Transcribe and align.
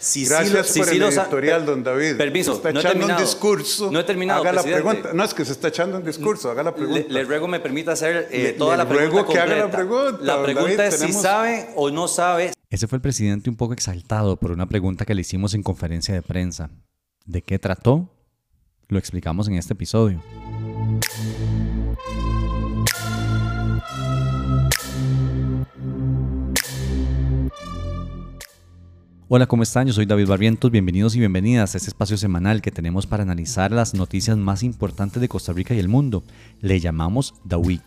Si 0.00 0.24
Gracias 0.24 0.48
sí 0.68 0.78
lo- 0.78 0.84
por 0.86 0.92
si 0.94 0.96
el 0.98 1.02
editorial, 1.02 1.66
don 1.66 1.84
David. 1.84 2.16
Permiso, 2.16 2.52
Se 2.52 2.56
está 2.56 2.72
no 2.72 2.78
he 2.78 2.80
echando 2.80 2.98
terminado. 3.00 3.20
un 3.20 3.26
discurso. 3.26 3.90
No 3.92 4.00
he 4.00 4.04
terminado, 4.04 4.40
Haga 4.40 4.52
la 4.52 4.62
presidente. 4.62 4.88
pregunta. 4.90 5.12
No, 5.14 5.24
es 5.24 5.34
que 5.34 5.44
se 5.44 5.52
está 5.52 5.68
echando 5.68 5.98
un 5.98 6.04
discurso. 6.04 6.50
Haga 6.50 6.62
la 6.62 6.74
pregunta. 6.74 7.00
Le, 7.06 7.08
le 7.12 7.24
ruego 7.24 7.46
me 7.48 7.60
permita 7.60 7.92
hacer 7.92 8.28
eh, 8.30 8.42
Le- 8.42 8.52
toda 8.54 8.76
le 8.76 8.84
la 8.84 8.88
pregunta 8.88 9.10
ruego 9.12 9.32
que 9.32 9.38
haga 9.38 9.54
la 9.56 9.62
completa. 9.64 9.76
pregunta, 9.88 10.24
La 10.24 10.42
pregunta 10.42 10.68
David, 10.76 10.80
es 10.80 10.94
si 10.94 11.00
tenemos- 11.00 11.22
sabe 11.22 11.68
o 11.76 11.90
no 11.90 12.08
sabe 12.08 12.52
Ese 12.70 12.86
fue 12.88 12.96
el 12.96 13.02
presidente 13.02 13.50
un 13.50 13.56
poco 13.56 13.74
exaltado 13.74 14.36
por 14.38 14.52
una 14.52 14.66
pregunta 14.66 15.04
que 15.04 15.14
le 15.14 15.20
hicimos 15.20 15.52
en 15.54 15.62
conferencia 15.62 16.14
de 16.14 16.22
prensa. 16.22 16.70
¿De 17.26 17.42
qué 17.42 17.58
trató? 17.58 18.08
Lo 18.88 18.98
explicamos 18.98 19.48
en 19.48 19.54
este 19.54 19.74
episodio. 19.74 20.22
Hola, 29.32 29.46
¿cómo 29.46 29.62
están? 29.62 29.86
Yo 29.86 29.92
soy 29.92 30.06
David 30.06 30.26
Barrientos. 30.26 30.72
Bienvenidos 30.72 31.14
y 31.14 31.20
bienvenidas 31.20 31.72
a 31.72 31.78
este 31.78 31.90
espacio 31.90 32.16
semanal 32.16 32.60
que 32.60 32.72
tenemos 32.72 33.06
para 33.06 33.22
analizar 33.22 33.70
las 33.70 33.94
noticias 33.94 34.36
más 34.36 34.64
importantes 34.64 35.20
de 35.20 35.28
Costa 35.28 35.52
Rica 35.52 35.72
y 35.72 35.78
el 35.78 35.86
mundo. 35.86 36.24
Le 36.60 36.80
llamamos 36.80 37.34
The 37.46 37.54
Week. 37.54 37.80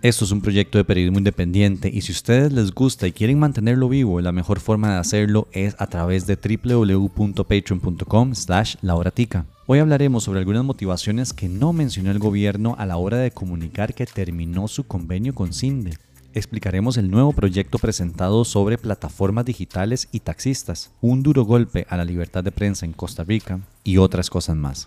Esto 0.00 0.24
es 0.24 0.30
un 0.30 0.40
proyecto 0.40 0.78
de 0.78 0.84
periodismo 0.84 1.18
independiente 1.18 1.90
y 1.92 2.00
si 2.00 2.12
ustedes 2.12 2.50
les 2.50 2.72
gusta 2.72 3.06
y 3.06 3.12
quieren 3.12 3.38
mantenerlo 3.38 3.90
vivo, 3.90 4.22
la 4.22 4.32
mejor 4.32 4.58
forma 4.58 4.92
de 4.92 4.98
hacerlo 4.98 5.48
es 5.52 5.76
a 5.78 5.86
través 5.86 6.26
de 6.26 6.36
www.patreon.com 6.36 8.34
slash 8.34 8.76
lahoratica. 8.80 9.44
Hoy 9.66 9.80
hablaremos 9.80 10.24
sobre 10.24 10.38
algunas 10.38 10.64
motivaciones 10.64 11.34
que 11.34 11.50
no 11.50 11.74
mencionó 11.74 12.10
el 12.10 12.20
gobierno 12.20 12.74
a 12.78 12.86
la 12.86 12.96
hora 12.96 13.18
de 13.18 13.32
comunicar 13.32 13.92
que 13.92 14.06
terminó 14.06 14.66
su 14.66 14.86
convenio 14.86 15.34
con 15.34 15.52
CINDE. 15.52 15.98
Explicaremos 16.36 16.98
el 16.98 17.10
nuevo 17.10 17.32
proyecto 17.32 17.78
presentado 17.78 18.44
sobre 18.44 18.76
plataformas 18.76 19.46
digitales 19.46 20.06
y 20.12 20.20
taxistas, 20.20 20.90
un 21.00 21.22
duro 21.22 21.46
golpe 21.46 21.86
a 21.88 21.96
la 21.96 22.04
libertad 22.04 22.44
de 22.44 22.52
prensa 22.52 22.84
en 22.84 22.92
Costa 22.92 23.24
Rica 23.24 23.60
y 23.84 23.96
otras 23.96 24.28
cosas 24.28 24.54
más. 24.54 24.86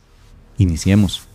Iniciemos. 0.59 1.27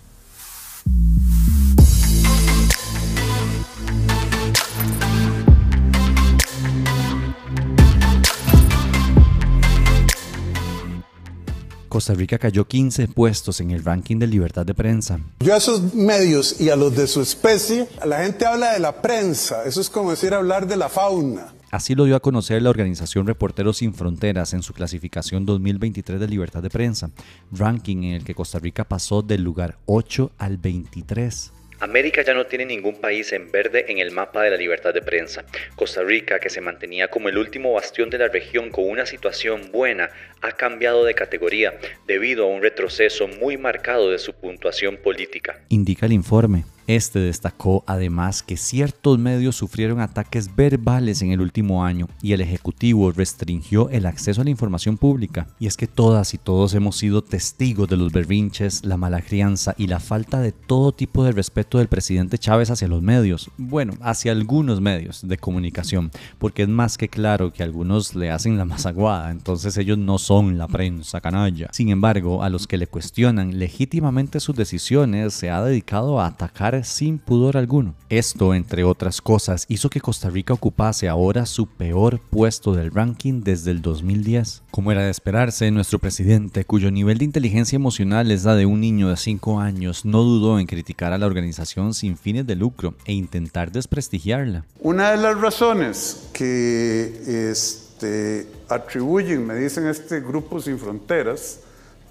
Costa 11.95 12.13
Rica 12.13 12.39
cayó 12.39 12.67
15 12.67 13.07
puestos 13.07 13.61
en 13.61 13.71
el 13.71 13.85
ranking 13.85 14.19
de 14.19 14.27
libertad 14.27 14.67
de 14.67 14.75
prensa. 14.75 15.21
Yo 15.39 15.55
a 15.55 15.59
esos 15.59 15.95
medios 15.95 16.61
y 16.61 16.69
a 16.69 16.75
los 16.75 16.97
de 16.97 17.07
su 17.07 17.21
especie, 17.21 17.87
la 18.05 18.25
gente 18.25 18.45
habla 18.47 18.73
de 18.73 18.81
la 18.81 19.01
prensa, 19.01 19.65
eso 19.65 19.81
es 19.81 19.91
como 19.91 20.11
decir 20.11 20.35
hablar 20.35 20.67
de 20.67 20.77
la 20.77 20.89
fauna. 20.89 21.55
Así 21.71 21.95
lo 21.95 22.05
dio 22.05 22.17
a 22.17 22.21
conocer 22.21 22.61
la 22.63 22.71
organización 22.71 23.29
Reporteros 23.29 23.77
Sin 23.77 23.95
Fronteras 23.95 24.55
en 24.55 24.65
su 24.65 24.73
clasificación 24.73 25.47
2023 25.47 26.19
de 26.19 26.27
libertad 26.27 26.65
de 26.65 26.71
prensa, 26.71 27.11
ranking 27.53 27.99
en 27.99 28.15
el 28.15 28.25
que 28.25 28.35
Costa 28.35 28.59
Rica 28.59 28.83
pasó 28.83 29.23
del 29.23 29.45
lugar 29.45 29.79
8 29.87 30.33
al 30.37 30.57
23. 30.57 31.53
América 31.85 32.23
ya 32.23 32.35
no 32.35 32.47
tiene 32.47 32.65
ningún 32.65 33.01
país 33.01 33.33
en 33.33 33.51
verde 33.51 33.87
en 33.89 33.99
el 33.99 34.11
mapa 34.11 34.43
de 34.43 34.51
la 34.51 34.57
libertad 34.57 34.93
de 34.93 35.03
prensa. 35.03 35.45
Costa 35.77 36.03
Rica, 36.03 36.41
que 36.41 36.51
se 36.51 36.61
mantenía 36.61 37.09
como 37.09 37.29
el 37.29 37.39
último 37.39 37.73
bastión 37.75 38.11
de 38.11 38.19
la 38.19 38.29
región 38.29 38.71
con 38.71 38.89
una 38.89 39.07
situación 39.07 39.71
buena, 39.71 40.11
ha 40.41 40.53
cambiado 40.53 41.05
de 41.05 41.15
categoría 41.15 41.75
debido 42.07 42.45
a 42.45 42.49
un 42.49 42.63
retroceso 42.63 43.29
muy 43.29 43.57
marcado 43.57 44.11
de 44.11 44.19
su 44.19 44.33
puntuación 44.33 44.97
política. 44.97 45.61
Indica 45.69 46.07
el 46.07 46.13
informe. 46.13 46.65
Este 46.87 47.19
destacó 47.19 47.83
además 47.87 48.43
que 48.43 48.59
ciertos 48.59 49.19
medios 49.19 49.57
sufrieron 49.57 50.01
ataques 50.01 50.55
verbales 50.55 51.23
en 51.23 51.33
el 51.33 51.41
último 51.41 51.85
año 51.85 52.09
y 52.21 52.33
el 52.33 52.43
Ejecutivo 52.43 53.11
restringió 53.11 53.89
el 53.89 54.05
acceso 54.05 54.43
a 54.43 54.45
la 54.45 54.51
información 54.51 54.99
pública. 54.99 55.47
Y 55.59 55.67
es 55.67 55.79
que 55.79 55.87
todas 55.87 56.35
y 56.35 56.39
todos 56.39 56.75
hemos 56.75 56.97
sido 56.97 57.23
testigos 57.23 57.89
de 57.89 57.97
los 57.97 58.13
berrinches, 58.13 58.85
la 58.85 58.99
mala 58.99 59.23
crianza 59.23 59.75
y 59.79 59.87
la 59.87 59.99
falta 59.99 60.41
de 60.41 60.53
todo 60.53 60.93
tipo 60.93 61.25
de 61.25 61.33
respeto 61.33 61.79
del 61.79 61.89
presidente 61.89 62.37
Chávez 62.37 62.71
hacia 62.71 62.89
los 62.89 63.01
medios. 63.01 63.51
Bueno, 63.57 63.95
hacia 64.03 64.33
algunos 64.33 64.83
medios 64.83 65.27
de 65.27 65.39
comunicación, 65.39 66.11
porque 66.39 66.63
es 66.63 66.69
más 66.69 66.99
que 66.99 67.09
claro 67.09 67.53
que 67.53 67.63
algunos 67.63 68.15
le 68.15 68.31
hacen 68.31 68.59
la 68.59 68.67
masaguada, 68.67 69.31
entonces 69.31 69.77
ellos 69.79 69.97
no 69.97 70.19
son 70.19 70.59
la 70.59 70.69
prensa 70.69 71.23
canalla. 71.23 71.69
Sin 71.73 71.89
embargo, 71.89 72.43
a 72.43 72.51
los 72.51 72.67
que 72.67 72.77
le 72.77 72.87
cuestionan 72.87 73.59
legítimamente 73.59 74.41
sus 74.41 74.55
decisiones 74.55 75.33
se 75.33 75.51
ha 75.51 75.63
dedicado 75.63 76.21
a 76.21 76.27
atacar 76.27 76.74
sin 76.83 77.19
pudor 77.19 77.57
alguno. 77.57 77.95
Esto, 78.09 78.55
entre 78.55 78.85
otras 78.85 79.21
cosas, 79.21 79.67
hizo 79.69 79.91
que 79.91 80.01
Costa 80.01 80.31
Rica 80.31 80.55
ocupase 80.55 81.09
ahora 81.09 81.47
su 81.47 81.67
peor 81.67 82.21
puesto 82.31 82.73
del 82.73 82.91
ranking 82.91 83.43
desde 83.43 83.71
el 83.71 83.83
2010. 83.83 84.63
Como 84.71 84.91
era 84.91 85.05
de 85.05 85.11
esperarse, 85.11 85.71
nuestro 85.71 85.99
presidente, 85.99 86.65
cuyo 86.65 86.91
nivel 86.91 87.19
de 87.19 87.27
inteligencia 87.27 87.77
emocional 87.77 88.31
es 88.31 88.45
la 88.45 88.57
de 88.57 88.67
un 88.67 88.81
niño 88.81 89.09
de 89.09 89.17
5 89.17 89.61
años, 89.61 90.05
no 90.05 90.23
dudó 90.23 90.59
en 90.59 90.67
criticar 90.67 91.13
a 91.13 91.19
la 91.19 91.27
organización 91.27 91.95
sin 91.95 92.17
fines 92.17 92.47
de 92.47 92.57
lucro 92.57 92.95
e 93.05 93.13
intentar 93.13 93.71
desprestigiarla. 93.71 94.65
Una 94.81 95.11
de 95.11 95.19
las 95.19 95.41
razones 95.41 96.29
que 96.33 97.51
este, 97.51 98.47
atribuyen, 98.69 99.47
me 99.47 99.55
dicen 99.55 99.87
este 99.87 100.21
grupo 100.21 100.61
sin 100.61 100.79
fronteras, 100.79 101.61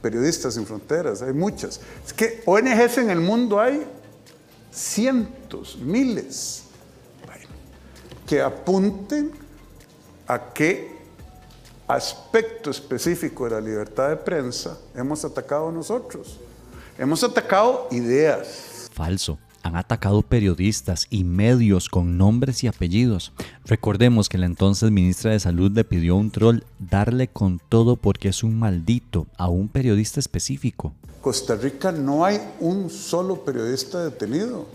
periodistas 0.01 0.55
sin 0.55 0.65
fronteras, 0.65 1.21
hay 1.21 1.33
muchas, 1.33 1.79
es 2.05 2.13
que 2.13 2.41
ONGs 2.45 2.97
en 2.97 3.09
el 3.09 3.21
mundo 3.21 3.59
hay 3.59 3.83
cientos, 4.73 5.77
miles, 5.77 6.63
que 8.27 8.41
apunten 8.41 9.31
a 10.27 10.53
qué 10.53 10.93
aspecto 11.87 12.71
específico 12.71 13.45
de 13.45 13.51
la 13.51 13.61
libertad 13.61 14.09
de 14.09 14.15
prensa 14.15 14.77
hemos 14.95 15.23
atacado 15.23 15.71
nosotros. 15.71 16.39
Hemos 16.97 17.23
atacado 17.23 17.87
ideas. 17.91 18.89
Falso. 18.93 19.37
Han 19.63 19.77
atacado 19.77 20.21
periodistas 20.23 21.07
y 21.09 21.23
medios 21.23 21.87
con 21.87 22.17
nombres 22.17 22.63
y 22.63 22.67
apellidos. 22.67 23.31
Recordemos 23.65 24.27
que 24.27 24.37
la 24.37 24.45
entonces 24.45 24.91
ministra 24.91 25.31
de 25.31 25.39
Salud 25.39 25.71
le 25.71 25.85
pidió 25.85 26.15
a 26.15 26.17
un 26.17 26.31
troll 26.31 26.65
darle 26.79 27.29
con 27.29 27.61
todo 27.69 27.95
porque 27.95 28.27
es 28.27 28.43
un 28.43 28.59
maldito 28.59 29.25
a 29.37 29.47
un 29.47 29.69
periodista 29.69 30.19
específico. 30.19 30.93
Costa 31.23 31.55
Rica 31.55 31.93
no 31.93 32.25
hay 32.25 32.37
un 32.59 32.89
solo 32.89 33.45
periodista 33.45 34.03
detenido. 34.03 34.65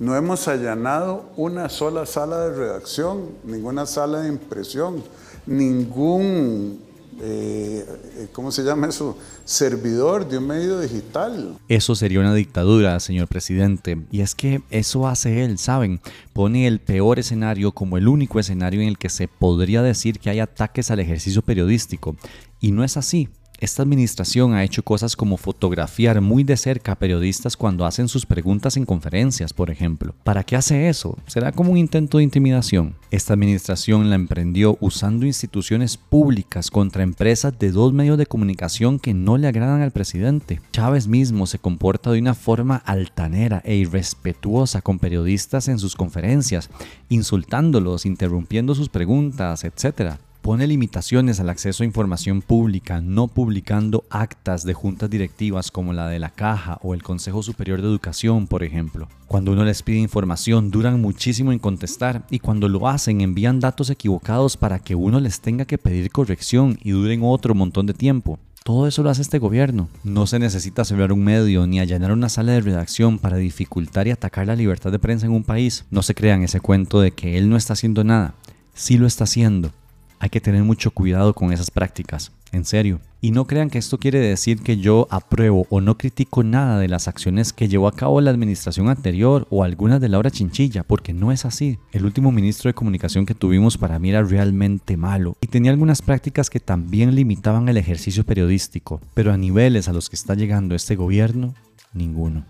No 0.00 0.16
hemos 0.16 0.48
allanado 0.48 1.26
una 1.36 1.68
sola 1.68 2.06
sala 2.06 2.48
de 2.48 2.56
redacción, 2.56 3.28
ninguna 3.44 3.84
sala 3.84 4.22
de 4.22 4.28
impresión, 4.30 5.04
ningún, 5.44 6.80
eh, 7.20 7.84
¿cómo 8.32 8.50
se 8.50 8.62
llama 8.62 8.86
eso? 8.88 9.18
Servidor 9.44 10.26
de 10.26 10.38
un 10.38 10.46
medio 10.46 10.80
digital. 10.80 11.58
Eso 11.68 11.94
sería 11.94 12.20
una 12.20 12.32
dictadura, 12.32 12.98
señor 12.98 13.28
presidente. 13.28 13.98
Y 14.10 14.22
es 14.22 14.34
que 14.34 14.62
eso 14.70 15.06
hace 15.06 15.44
él, 15.44 15.58
¿saben? 15.58 16.00
Pone 16.32 16.66
el 16.66 16.80
peor 16.80 17.18
escenario 17.18 17.72
como 17.72 17.98
el 17.98 18.08
único 18.08 18.40
escenario 18.40 18.80
en 18.80 18.88
el 18.88 18.96
que 18.96 19.10
se 19.10 19.28
podría 19.28 19.82
decir 19.82 20.18
que 20.18 20.30
hay 20.30 20.40
ataques 20.40 20.90
al 20.90 21.00
ejercicio 21.00 21.42
periodístico. 21.42 22.16
Y 22.58 22.72
no 22.72 22.84
es 22.84 22.96
así. 22.96 23.28
Esta 23.60 23.82
administración 23.82 24.52
ha 24.52 24.64
hecho 24.64 24.82
cosas 24.82 25.14
como 25.14 25.36
fotografiar 25.36 26.20
muy 26.20 26.42
de 26.42 26.56
cerca 26.56 26.92
a 26.92 26.98
periodistas 26.98 27.56
cuando 27.56 27.86
hacen 27.86 28.08
sus 28.08 28.26
preguntas 28.26 28.76
en 28.76 28.84
conferencias, 28.84 29.52
por 29.52 29.70
ejemplo. 29.70 30.14
¿Para 30.24 30.42
qué 30.42 30.56
hace 30.56 30.88
eso? 30.88 31.16
¿Será 31.26 31.52
como 31.52 31.70
un 31.70 31.78
intento 31.78 32.18
de 32.18 32.24
intimidación? 32.24 32.96
Esta 33.10 33.32
administración 33.34 34.10
la 34.10 34.16
emprendió 34.16 34.76
usando 34.80 35.24
instituciones 35.24 35.96
públicas 35.96 36.70
contra 36.70 37.04
empresas 37.04 37.56
de 37.58 37.70
dos 37.70 37.92
medios 37.92 38.18
de 38.18 38.26
comunicación 38.26 38.98
que 38.98 39.14
no 39.14 39.38
le 39.38 39.46
agradan 39.46 39.82
al 39.82 39.92
presidente. 39.92 40.60
Chávez 40.72 41.06
mismo 41.06 41.46
se 41.46 41.60
comporta 41.60 42.10
de 42.10 42.18
una 42.18 42.34
forma 42.34 42.76
altanera 42.84 43.62
e 43.64 43.76
irrespetuosa 43.76 44.82
con 44.82 44.98
periodistas 44.98 45.68
en 45.68 45.78
sus 45.78 45.94
conferencias, 45.94 46.70
insultándolos, 47.08 48.04
interrumpiendo 48.04 48.74
sus 48.74 48.88
preguntas, 48.88 49.62
etc 49.64 50.18
pone 50.44 50.66
limitaciones 50.66 51.40
al 51.40 51.48
acceso 51.48 51.82
a 51.82 51.86
información 51.86 52.42
pública, 52.42 53.00
no 53.00 53.28
publicando 53.28 54.04
actas 54.10 54.62
de 54.64 54.74
juntas 54.74 55.08
directivas 55.08 55.70
como 55.70 55.94
la 55.94 56.06
de 56.10 56.18
la 56.18 56.28
Caja 56.28 56.78
o 56.82 56.92
el 56.92 57.02
Consejo 57.02 57.42
Superior 57.42 57.80
de 57.80 57.88
Educación, 57.88 58.46
por 58.46 58.62
ejemplo. 58.62 59.08
Cuando 59.26 59.52
uno 59.52 59.64
les 59.64 59.82
pide 59.82 60.00
información, 60.00 60.70
duran 60.70 61.00
muchísimo 61.00 61.50
en 61.50 61.58
contestar 61.58 62.26
y 62.28 62.40
cuando 62.40 62.68
lo 62.68 62.86
hacen 62.86 63.22
envían 63.22 63.58
datos 63.58 63.88
equivocados 63.88 64.58
para 64.58 64.80
que 64.80 64.94
uno 64.94 65.18
les 65.18 65.40
tenga 65.40 65.64
que 65.64 65.78
pedir 65.78 66.10
corrección 66.10 66.78
y 66.82 66.90
duren 66.90 67.22
otro 67.22 67.54
montón 67.54 67.86
de 67.86 67.94
tiempo. 67.94 68.38
Todo 68.64 68.86
eso 68.86 69.02
lo 69.02 69.08
hace 69.08 69.22
este 69.22 69.38
gobierno. 69.38 69.88
No 70.04 70.26
se 70.26 70.38
necesita 70.38 70.84
cerrar 70.84 71.10
un 71.10 71.24
medio 71.24 71.66
ni 71.66 71.80
allanar 71.80 72.12
una 72.12 72.28
sala 72.28 72.52
de 72.52 72.60
redacción 72.60 73.18
para 73.18 73.38
dificultar 73.38 74.08
y 74.08 74.10
atacar 74.10 74.46
la 74.46 74.56
libertad 74.56 74.92
de 74.92 74.98
prensa 74.98 75.24
en 75.24 75.32
un 75.32 75.42
país. 75.42 75.86
No 75.90 76.02
se 76.02 76.14
crean 76.14 76.42
ese 76.42 76.60
cuento 76.60 77.00
de 77.00 77.12
que 77.12 77.38
él 77.38 77.48
no 77.48 77.56
está 77.56 77.72
haciendo 77.72 78.04
nada. 78.04 78.34
Sí 78.74 78.98
lo 78.98 79.06
está 79.06 79.24
haciendo 79.24 79.70
Hay 80.18 80.30
que 80.30 80.40
tener 80.40 80.62
mucho 80.62 80.90
cuidado 80.90 81.34
con 81.34 81.52
esas 81.52 81.70
prácticas, 81.70 82.32
en 82.52 82.64
serio. 82.64 83.00
Y 83.20 83.30
no 83.30 83.46
crean 83.46 83.70
que 83.70 83.78
esto 83.78 83.98
quiere 83.98 84.18
decir 84.18 84.60
que 84.60 84.76
yo 84.76 85.06
apruebo 85.10 85.66
o 85.70 85.80
no 85.80 85.96
critico 85.96 86.42
nada 86.42 86.78
de 86.78 86.88
las 86.88 87.08
acciones 87.08 87.52
que 87.52 87.68
llevó 87.68 87.88
a 87.88 87.92
cabo 87.92 88.20
la 88.20 88.30
administración 88.30 88.88
anterior 88.88 89.46
o 89.50 89.64
algunas 89.64 90.00
de 90.00 90.10
Laura 90.10 90.30
Chinchilla, 90.30 90.82
porque 90.82 91.14
no 91.14 91.32
es 91.32 91.44
así. 91.44 91.78
El 91.92 92.04
último 92.04 92.32
ministro 92.32 92.68
de 92.68 92.74
comunicación 92.74 93.24
que 93.24 93.34
tuvimos 93.34 93.78
para 93.78 93.98
mí 93.98 94.10
era 94.10 94.22
realmente 94.22 94.96
malo 94.96 95.36
y 95.40 95.46
tenía 95.46 95.70
algunas 95.70 96.02
prácticas 96.02 96.50
que 96.50 96.60
también 96.60 97.14
limitaban 97.14 97.68
el 97.68 97.78
ejercicio 97.78 98.24
periodístico, 98.24 99.00
pero 99.14 99.32
a 99.32 99.38
niveles 99.38 99.88
a 99.88 99.92
los 99.92 100.10
que 100.10 100.16
está 100.16 100.34
llegando 100.34 100.74
este 100.74 100.94
gobierno, 100.94 101.54
ninguno. 101.94 102.44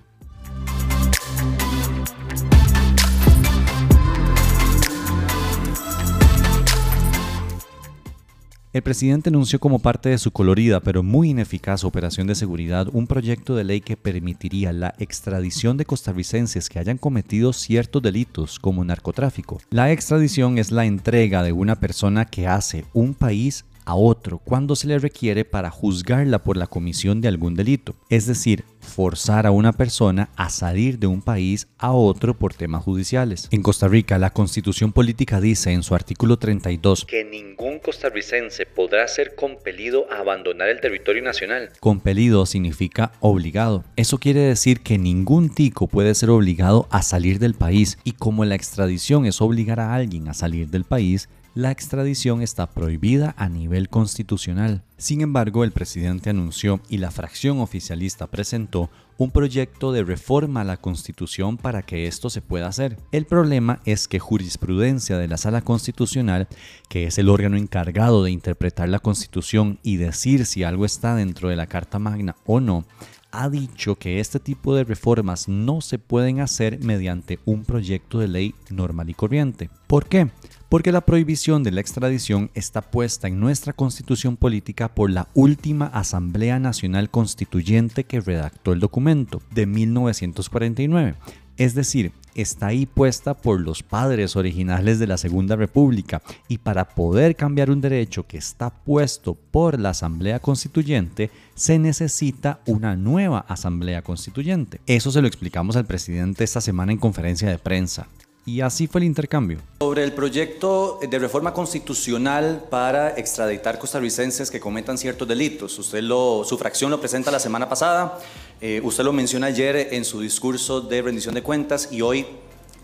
El 8.74 8.82
presidente 8.82 9.28
anunció 9.28 9.60
como 9.60 9.78
parte 9.78 10.08
de 10.08 10.18
su 10.18 10.32
colorida 10.32 10.80
pero 10.80 11.04
muy 11.04 11.30
ineficaz 11.30 11.84
operación 11.84 12.26
de 12.26 12.34
seguridad 12.34 12.88
un 12.92 13.06
proyecto 13.06 13.54
de 13.54 13.62
ley 13.62 13.80
que 13.80 13.96
permitiría 13.96 14.72
la 14.72 14.96
extradición 14.98 15.76
de 15.76 15.84
costarricenses 15.84 16.68
que 16.68 16.80
hayan 16.80 16.98
cometido 16.98 17.52
ciertos 17.52 18.02
delitos 18.02 18.58
como 18.58 18.84
narcotráfico. 18.84 19.60
La 19.70 19.92
extradición 19.92 20.58
es 20.58 20.72
la 20.72 20.86
entrega 20.86 21.44
de 21.44 21.52
una 21.52 21.76
persona 21.76 22.24
que 22.24 22.48
hace 22.48 22.84
un 22.92 23.14
país 23.14 23.64
a 23.84 23.94
otro 23.94 24.38
cuando 24.38 24.74
se 24.74 24.88
le 24.88 24.98
requiere 24.98 25.44
para 25.44 25.70
juzgarla 25.70 26.42
por 26.42 26.56
la 26.56 26.66
comisión 26.66 27.20
de 27.20 27.28
algún 27.28 27.54
delito, 27.54 27.94
es 28.08 28.26
decir, 28.26 28.64
forzar 28.84 29.46
a 29.46 29.50
una 29.50 29.72
persona 29.72 30.28
a 30.36 30.50
salir 30.50 30.98
de 30.98 31.08
un 31.08 31.22
país 31.22 31.66
a 31.78 31.92
otro 31.92 32.34
por 32.34 32.54
temas 32.54 32.84
judiciales. 32.84 33.48
En 33.50 33.62
Costa 33.62 33.88
Rica, 33.88 34.18
la 34.18 34.30
constitución 34.30 34.92
política 34.92 35.40
dice 35.40 35.72
en 35.72 35.82
su 35.82 35.94
artículo 35.94 36.38
32 36.38 37.04
que 37.06 37.24
ningún 37.24 37.80
costarricense 37.80 38.66
podrá 38.66 39.08
ser 39.08 39.34
compelido 39.34 40.06
a 40.12 40.18
abandonar 40.18 40.68
el 40.68 40.80
territorio 40.80 41.22
nacional. 41.22 41.70
Compelido 41.80 42.46
significa 42.46 43.12
obligado. 43.20 43.84
Eso 43.96 44.18
quiere 44.18 44.40
decir 44.40 44.80
que 44.80 44.98
ningún 44.98 45.48
tico 45.48 45.86
puede 45.86 46.14
ser 46.14 46.30
obligado 46.30 46.86
a 46.90 47.02
salir 47.02 47.38
del 47.38 47.54
país 47.54 47.98
y 48.04 48.12
como 48.12 48.44
la 48.44 48.54
extradición 48.54 49.26
es 49.26 49.40
obligar 49.40 49.80
a 49.80 49.94
alguien 49.94 50.28
a 50.28 50.34
salir 50.34 50.68
del 50.68 50.84
país, 50.84 51.28
la 51.54 51.70
extradición 51.70 52.42
está 52.42 52.68
prohibida 52.68 53.34
a 53.38 53.48
nivel 53.48 53.88
constitucional. 53.88 54.82
Sin 54.96 55.20
embargo, 55.20 55.62
el 55.62 55.70
presidente 55.70 56.30
anunció 56.30 56.80
y 56.88 56.98
la 56.98 57.12
fracción 57.12 57.60
oficialista 57.60 58.26
presentó 58.26 58.90
un 59.18 59.30
proyecto 59.30 59.92
de 59.92 60.02
reforma 60.02 60.62
a 60.62 60.64
la 60.64 60.76
Constitución 60.76 61.56
para 61.56 61.82
que 61.82 62.08
esto 62.08 62.28
se 62.28 62.42
pueda 62.42 62.66
hacer. 62.66 62.98
El 63.12 63.26
problema 63.26 63.80
es 63.84 64.08
que 64.08 64.18
jurisprudencia 64.18 65.16
de 65.16 65.28
la 65.28 65.36
Sala 65.36 65.62
Constitucional, 65.62 66.48
que 66.88 67.06
es 67.06 67.18
el 67.18 67.28
órgano 67.28 67.56
encargado 67.56 68.24
de 68.24 68.32
interpretar 68.32 68.88
la 68.88 68.98
Constitución 68.98 69.78
y 69.84 69.96
decir 69.96 70.46
si 70.46 70.64
algo 70.64 70.84
está 70.84 71.14
dentro 71.14 71.48
de 71.48 71.56
la 71.56 71.66
Carta 71.66 72.00
Magna 72.00 72.34
o 72.44 72.58
no, 72.58 72.84
ha 73.30 73.48
dicho 73.48 73.96
que 73.96 74.20
este 74.20 74.40
tipo 74.40 74.74
de 74.74 74.84
reformas 74.84 75.48
no 75.48 75.80
se 75.80 75.98
pueden 75.98 76.40
hacer 76.40 76.80
mediante 76.82 77.38
un 77.44 77.64
proyecto 77.64 78.18
de 78.18 78.28
ley 78.28 78.54
normal 78.70 79.10
y 79.10 79.14
corriente. 79.14 79.70
¿Por 79.86 80.06
qué? 80.06 80.30
Porque 80.68 80.92
la 80.92 81.02
prohibición 81.02 81.62
de 81.62 81.70
la 81.70 81.80
extradición 81.80 82.50
está 82.54 82.82
puesta 82.82 83.28
en 83.28 83.38
nuestra 83.38 83.72
constitución 83.72 84.36
política 84.36 84.94
por 84.94 85.10
la 85.10 85.28
última 85.34 85.86
Asamblea 85.86 86.58
Nacional 86.58 87.10
Constituyente 87.10 88.04
que 88.04 88.20
redactó 88.20 88.72
el 88.72 88.80
documento 88.80 89.42
de 89.52 89.66
1949. 89.66 91.14
Es 91.56 91.74
decir, 91.74 92.12
está 92.34 92.68
ahí 92.68 92.86
puesta 92.86 93.34
por 93.34 93.60
los 93.60 93.82
padres 93.82 94.34
originales 94.36 94.98
de 94.98 95.06
la 95.06 95.16
Segunda 95.16 95.56
República 95.56 96.22
y 96.48 96.58
para 96.58 96.88
poder 96.88 97.36
cambiar 97.36 97.70
un 97.70 97.80
derecho 97.80 98.26
que 98.26 98.38
está 98.38 98.70
puesto 98.70 99.34
por 99.34 99.78
la 99.78 99.90
Asamblea 99.90 100.40
Constituyente 100.40 101.30
se 101.54 101.78
necesita 101.78 102.60
una 102.66 102.96
nueva 102.96 103.44
Asamblea 103.48 104.02
Constituyente. 104.02 104.80
Eso 104.86 105.12
se 105.12 105.22
lo 105.22 105.28
explicamos 105.28 105.76
al 105.76 105.86
presidente 105.86 106.44
esta 106.44 106.60
semana 106.60 106.92
en 106.92 106.98
conferencia 106.98 107.48
de 107.48 107.58
prensa. 107.58 108.08
Y 108.46 108.60
así 108.60 108.86
fue 108.86 109.00
el 109.00 109.06
intercambio. 109.06 109.58
Sobre 109.80 110.04
el 110.04 110.12
proyecto 110.12 110.98
de 111.08 111.18
reforma 111.18 111.54
constitucional 111.54 112.64
para 112.68 113.16
extraditar 113.16 113.78
costarricenses 113.78 114.50
que 114.50 114.60
cometan 114.60 114.98
ciertos 114.98 115.26
delitos. 115.26 115.78
Usted 115.78 116.02
lo, 116.02 116.44
su 116.44 116.58
fracción 116.58 116.90
lo 116.90 117.00
presenta 117.00 117.30
la 117.30 117.38
semana 117.38 117.68
pasada, 117.68 118.18
eh, 118.60 118.80
usted 118.84 119.02
lo 119.02 119.14
menciona 119.14 119.46
ayer 119.46 119.88
en 119.92 120.04
su 120.04 120.20
discurso 120.20 120.82
de 120.82 121.00
rendición 121.00 121.34
de 121.34 121.42
cuentas 121.42 121.88
y 121.90 122.02
hoy 122.02 122.26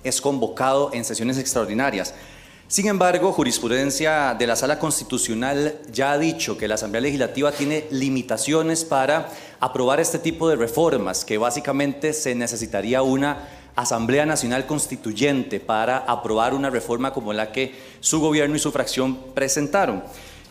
es 0.03 0.21
convocado 0.23 0.91
en 0.95 1.05
sesiones 1.05 1.37
extraordinarias. 1.37 2.15
Sin 2.71 2.87
embargo, 2.87 3.33
jurisprudencia 3.33 4.33
de 4.39 4.47
la 4.47 4.55
Sala 4.55 4.79
Constitucional 4.79 5.81
ya 5.93 6.13
ha 6.13 6.19
dicho 6.19 6.57
que 6.57 6.69
la 6.69 6.77
Asamblea 6.77 7.01
Legislativa 7.01 7.51
tiene 7.51 7.87
limitaciones 7.91 8.85
para 8.85 9.29
aprobar 9.59 9.99
este 9.99 10.21
tipo 10.21 10.49
de 10.49 10.55
reformas, 10.55 11.25
que 11.25 11.37
básicamente 11.37 12.13
se 12.13 12.35
necesitaría 12.37 13.03
una 13.03 13.49
Asamblea 13.81 14.27
Nacional 14.27 14.67
Constituyente 14.67 15.61
para 15.61 15.99
aprobar 15.99 16.55
una 16.55 16.71
reforma 16.71 17.13
como 17.13 17.33
la 17.33 17.53
que 17.53 17.75
su 18.01 18.21
gobierno 18.21 18.57
y 18.57 18.59
su 18.59 18.73
fracción 18.73 19.19
presentaron. 19.35 20.03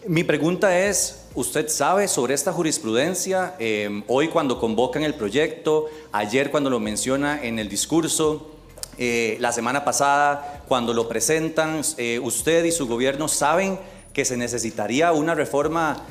Mi 0.08 0.24
pregunta 0.24 0.80
es, 0.88 1.26
¿usted 1.36 1.68
sabe 1.68 2.08
sobre 2.08 2.34
esta 2.34 2.54
jurisprudencia? 2.54 3.56
Eh, 3.60 4.04
hoy 4.08 4.30
cuando 4.30 4.58
convocan 4.58 5.04
el 5.04 5.14
proyecto, 5.14 5.88
ayer 6.14 6.52
cuando 6.52 6.70
lo 6.70 6.80
menciona 6.80 7.44
en 7.44 7.60
el 7.60 7.68
discurso, 7.68 8.50
eh, 8.98 9.36
la 9.42 9.52
semana 9.52 9.84
pasada 9.84 10.64
cuando 10.70 10.94
lo 10.94 11.10
presentan, 11.10 11.82
eh, 11.98 12.20
usted 12.24 12.64
y 12.64 12.72
su 12.72 12.88
gobierno 12.88 13.28
saben 13.28 13.78
que 14.14 14.24
se 14.24 14.38
necesitaría 14.38 15.12
una 15.12 15.36
reforma, 15.36 16.04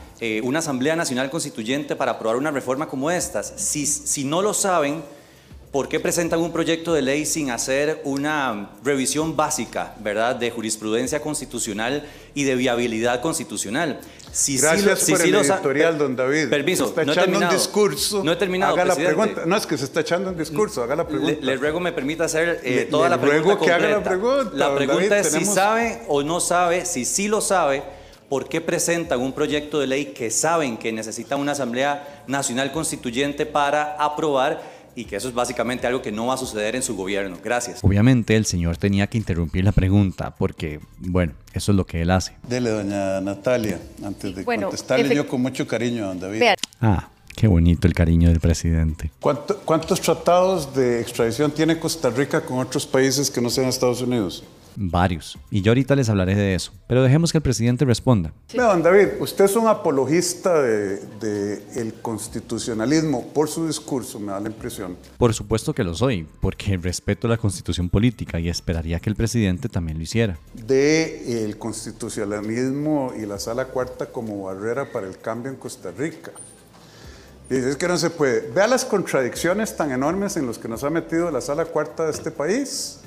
una 0.43 0.59
Asamblea 0.59 0.97
Nacional 0.97 1.31
Constituyente 1.31 1.95
para 1.95 2.13
aprobar 2.13 2.37
una 2.37 2.51
reforma 2.51 2.89
como 2.89 3.11
estas. 3.11 3.53
Si, 3.57 3.87
si 3.87 4.25
no 4.25 4.43
lo 4.43 4.53
saben, 4.53 5.03
¿Por 5.73 5.87
qué 5.89 6.01
presentan 6.01 6.41
un 6.41 6.51
proyecto 6.51 6.95
de 6.95 7.03
ley 7.03 7.27
sin 7.27 7.51
hacer 7.51 8.01
una 8.05 8.71
revisión 8.83 9.37
básica, 9.37 9.95
verdad, 10.01 10.35
de 10.35 10.51
jurisprudencia 10.51 11.21
constitucional 11.21 12.07
y 12.35 12.45
de 12.45 12.55
viabilidad 12.55 13.21
constitucional? 13.21 14.01
Si 14.33 14.57
Gracias 14.57 15.05
por 15.11 15.21
el 15.21 15.35
editorial, 15.35 15.99
don 15.99 16.17
David. 16.17 16.49
Permiso, 16.49 16.87
está 16.87 17.05
no 17.05 17.13
echando 17.13 17.39
he 17.41 17.45
un 17.45 17.51
discurso. 17.51 18.25
No 18.25 18.33
he 18.33 18.37
terminado, 18.37 18.73
haga 18.75 18.85
presidente. 18.85 19.11
la 19.17 19.25
pregunta. 19.25 19.47
No, 19.47 19.57
es 19.57 19.67
que 19.67 19.77
se 19.77 19.85
está 19.85 20.01
echando 20.01 20.31
un 20.31 20.39
discurso, 20.39 20.83
haga 20.83 20.97
la 20.97 21.07
pregunta. 21.07 21.39
Le, 21.43 21.57
ruego 21.57 21.81
me 21.81 21.93
permita 21.93 22.25
hacer 22.25 22.61
eh, 22.65 22.75
Le- 22.75 22.85
toda 22.87 23.11
le 23.11 23.17
la 23.17 23.21
pregunta 23.21 23.45
ruego 23.45 23.61
que 23.67 23.73
haga 23.73 23.89
la 23.89 24.03
pregunta, 24.03 24.51
La 24.55 24.75
pregunta 24.75 25.17
David, 25.17 25.27
es 25.27 25.33
si 25.33 25.45
sabe 25.45 26.03
o 26.09 26.23
no 26.23 26.41
sabe, 26.41 26.87
si 26.87 27.05
sí 27.05 27.29
lo 27.29 27.43
sabe, 27.43 27.83
¿por 28.31 28.49
qué 28.49 28.63
presentan 28.63 29.21
un 29.21 29.33
proyecto 29.33 29.81
de 29.81 29.87
ley 29.87 30.07
que 30.07 30.31
saben 30.31 30.79
que 30.79 30.93
necesita 30.93 31.37
una 31.37 31.53
Asamblea 31.53 32.25
Nacional 32.27 32.73
Constituyente 32.73 33.45
para 33.45 33.97
aprobar 34.03 34.78
y 34.99 35.05
que 35.05 35.15
eso 35.15 35.29
es 35.29 35.35
básicamente 35.35 35.87
algo 35.87 36.03
que 36.03 36.11
no 36.11 36.27
va 36.27 36.35
a 36.35 36.37
suceder 36.37 36.75
en 36.75 36.83
su 36.83 36.97
gobierno? 36.97 37.37
Gracias. 37.43 37.79
Obviamente 37.85 38.35
el 38.35 38.45
señor 38.47 38.77
tenía 38.79 39.07
que 39.07 39.17
interrumpir 39.17 39.63
la 39.65 39.71
pregunta 39.71 40.35
porque, 40.35 40.81
bueno, 40.99 41.35
eso 41.53 41.71
es 41.71 41.77
lo 41.77 41.87
que 41.87 42.03
él 42.03 42.11
hace. 42.11 42.33
Dele, 42.49 42.71
doña 42.71 43.21
Natalia, 43.21 43.79
antes 44.05 44.35
de 44.35 44.43
Bueno, 44.43 44.67
contestarle 44.69 45.15
yo 45.15 45.29
con 45.29 45.41
mucho 45.41 45.69
cariño 45.69 46.05
a 46.05 46.09
don 46.09 46.19
David. 46.21 46.41
Vea, 46.41 46.55
Ah, 46.81 47.09
qué 47.37 47.47
bonito 47.47 47.87
el 47.87 47.95
cariño 47.95 48.29
del 48.29 48.41
presidente. 48.41 49.13
¿Cuánto- 49.21 49.59
¿Cuántos 49.65 50.01
tratados 50.01 50.75
de 50.75 51.01
extradición 51.01 51.53
tiene 51.53 51.79
Costa 51.79 52.11
Rica 52.11 52.41
con 52.45 52.59
otros 52.59 52.85
países 52.85 53.31
que 53.31 53.41
no 53.41 53.51
sean 53.51 53.69
Estados 53.69 54.01
Unidos? 54.03 54.43
Varios. 54.81 55.37
Y 55.51 55.63
yo 55.63 55.73
ahorita 55.73 55.97
les 55.97 56.09
hablaré 56.09 56.37
de 56.37 56.55
eso. 56.55 56.73
Pero 56.87 57.03
dejemos 57.03 57.33
que 57.33 57.39
el 57.39 57.43
presidente 57.43 57.85
responda. 57.85 58.33
Don 58.55 58.81
David, 58.81 59.09
usted 59.19 59.47
es 59.47 59.57
un 59.57 59.67
apologista 59.67 60.63
del 60.63 61.01
de, 61.19 61.63
el 61.75 61.95
constitucionalismo 61.95 63.27
por 63.35 63.49
su 63.49 63.67
discurso, 63.67 64.21
me 64.21 64.31
da 64.31 64.39
la 64.39 64.49
impresión. 64.49 64.97
Por 65.19 65.35
supuesto 65.35 65.75
que 65.75 65.83
lo 65.83 65.95
soy, 65.95 66.29
porque 66.41 66.77
respeto 66.77 67.27
la 67.27 67.39
constitución 67.39 67.89
política 67.89 68.39
y 68.39 68.49
esperaría 68.49 69.01
que 69.01 69.11
el 69.11 69.17
presidente 69.17 69.69
también 69.69 69.99
lo 69.99 70.05
hiciera. 70.05 70.39
De 70.55 71.45
el 71.45 71.59
constitucionalismo 71.59 73.15
y 73.21 73.27
la 73.27 73.41
sala 73.41 73.65
cuarta 73.65 74.07
como 74.07 74.45
barrera 74.45 74.93
para 74.93 75.09
el 75.09 75.19
cambio 75.19 75.51
en 75.51 75.59
Costa 75.59 75.91
Rica. 75.91 76.31
Dice, 77.51 77.71
es 77.71 77.77
que 77.77 77.89
no 77.89 77.97
se 77.97 78.11
puede. 78.11 78.49
Vea 78.53 78.69
las 78.69 78.85
contradicciones 78.85 79.77
tan 79.77 79.91
enormes 79.91 80.37
en 80.37 80.47
las 80.47 80.59
que 80.59 80.69
nos 80.69 80.85
ha 80.85 80.91
metido 80.91 81.31
la 81.33 81.41
sala 81.41 81.65
cuarta 81.65 82.05
de 82.05 82.11
este 82.11 82.31
país, 82.31 83.01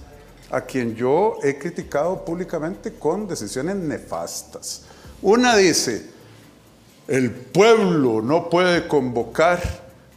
a 0.51 0.61
quien 0.61 0.95
yo 0.95 1.37
he 1.43 1.57
criticado 1.57 2.25
públicamente 2.25 2.93
con 2.93 3.27
decisiones 3.27 3.75
nefastas. 3.77 4.83
Una 5.21 5.55
dice, 5.55 6.09
el 7.07 7.31
pueblo 7.31 8.21
no 8.21 8.49
puede 8.49 8.87
convocar 8.87 9.61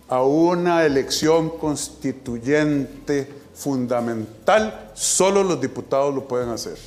a 0.08 0.22
una 0.22 0.84
elección 0.84 1.50
constituyente 1.50 3.28
fundamental, 3.54 4.90
solo 4.94 5.42
los 5.44 5.60
diputados 5.60 6.14
lo 6.14 6.26
pueden 6.26 6.48
hacer. 6.48 6.78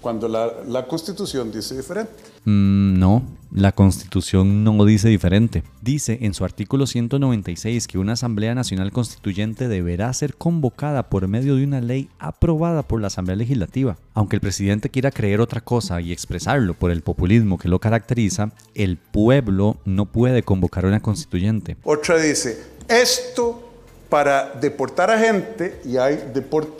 Cuando 0.00 0.28
la, 0.28 0.52
la 0.66 0.86
constitución 0.86 1.50
dice 1.50 1.76
diferente. 1.76 2.25
Mm, 2.46 2.98
no, 2.98 3.24
la 3.52 3.72
Constitución 3.72 4.62
no 4.62 4.84
dice 4.84 5.08
diferente. 5.08 5.64
Dice 5.82 6.18
en 6.22 6.32
su 6.32 6.44
artículo 6.44 6.86
196 6.86 7.88
que 7.88 7.98
una 7.98 8.12
Asamblea 8.12 8.54
Nacional 8.54 8.92
Constituyente 8.92 9.66
deberá 9.66 10.12
ser 10.12 10.36
convocada 10.36 11.08
por 11.08 11.26
medio 11.26 11.56
de 11.56 11.64
una 11.64 11.80
ley 11.80 12.08
aprobada 12.20 12.82
por 12.82 13.00
la 13.00 13.08
Asamblea 13.08 13.36
Legislativa. 13.36 13.96
Aunque 14.14 14.36
el 14.36 14.40
presidente 14.40 14.90
quiera 14.90 15.10
creer 15.10 15.40
otra 15.40 15.60
cosa 15.60 16.00
y 16.00 16.12
expresarlo 16.12 16.74
por 16.74 16.92
el 16.92 17.02
populismo 17.02 17.58
que 17.58 17.68
lo 17.68 17.80
caracteriza, 17.80 18.52
el 18.74 18.96
pueblo 18.96 19.78
no 19.84 20.06
puede 20.06 20.42
convocar 20.44 20.86
una 20.86 21.00
constituyente. 21.00 21.76
Otra 21.82 22.18
dice, 22.18 22.62
esto 22.88 23.65
para 24.08 24.50
deportar 24.50 25.10
a 25.10 25.18
gente 25.18 25.80
y 25.84 25.96
hay, 25.96 26.32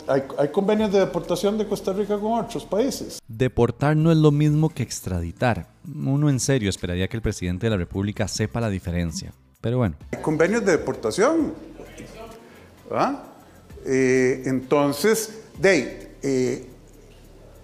hay, 0.07 0.47
convenios 0.49 0.91
de 0.91 0.99
deportación 0.99 1.57
de 1.57 1.67
Costa 1.67 1.91
Rica 1.91 2.17
con 2.17 2.39
otros 2.39 2.65
países. 2.65 3.19
Deportar 3.27 3.97
no 3.97 4.11
es 4.11 4.17
lo 4.17 4.31
mismo 4.31 4.69
que 4.69 4.83
extraditar. 4.83 5.67
Uno 5.85 6.29
en 6.29 6.39
serio 6.39 6.69
esperaría 6.69 7.07
que 7.07 7.17
el 7.17 7.21
presidente 7.21 7.65
de 7.65 7.71
la 7.71 7.77
República 7.77 8.27
sepa 8.27 8.61
la 8.61 8.69
diferencia. 8.69 9.33
Pero 9.59 9.77
bueno. 9.77 9.95
Hay 10.11 10.21
convenios 10.21 10.63
de 10.65 10.73
deportación. 10.73 11.53
¿Ah? 12.91 13.23
Eh, 13.85 14.43
entonces, 14.45 15.41
de 15.59 16.11
eh, 16.21 16.65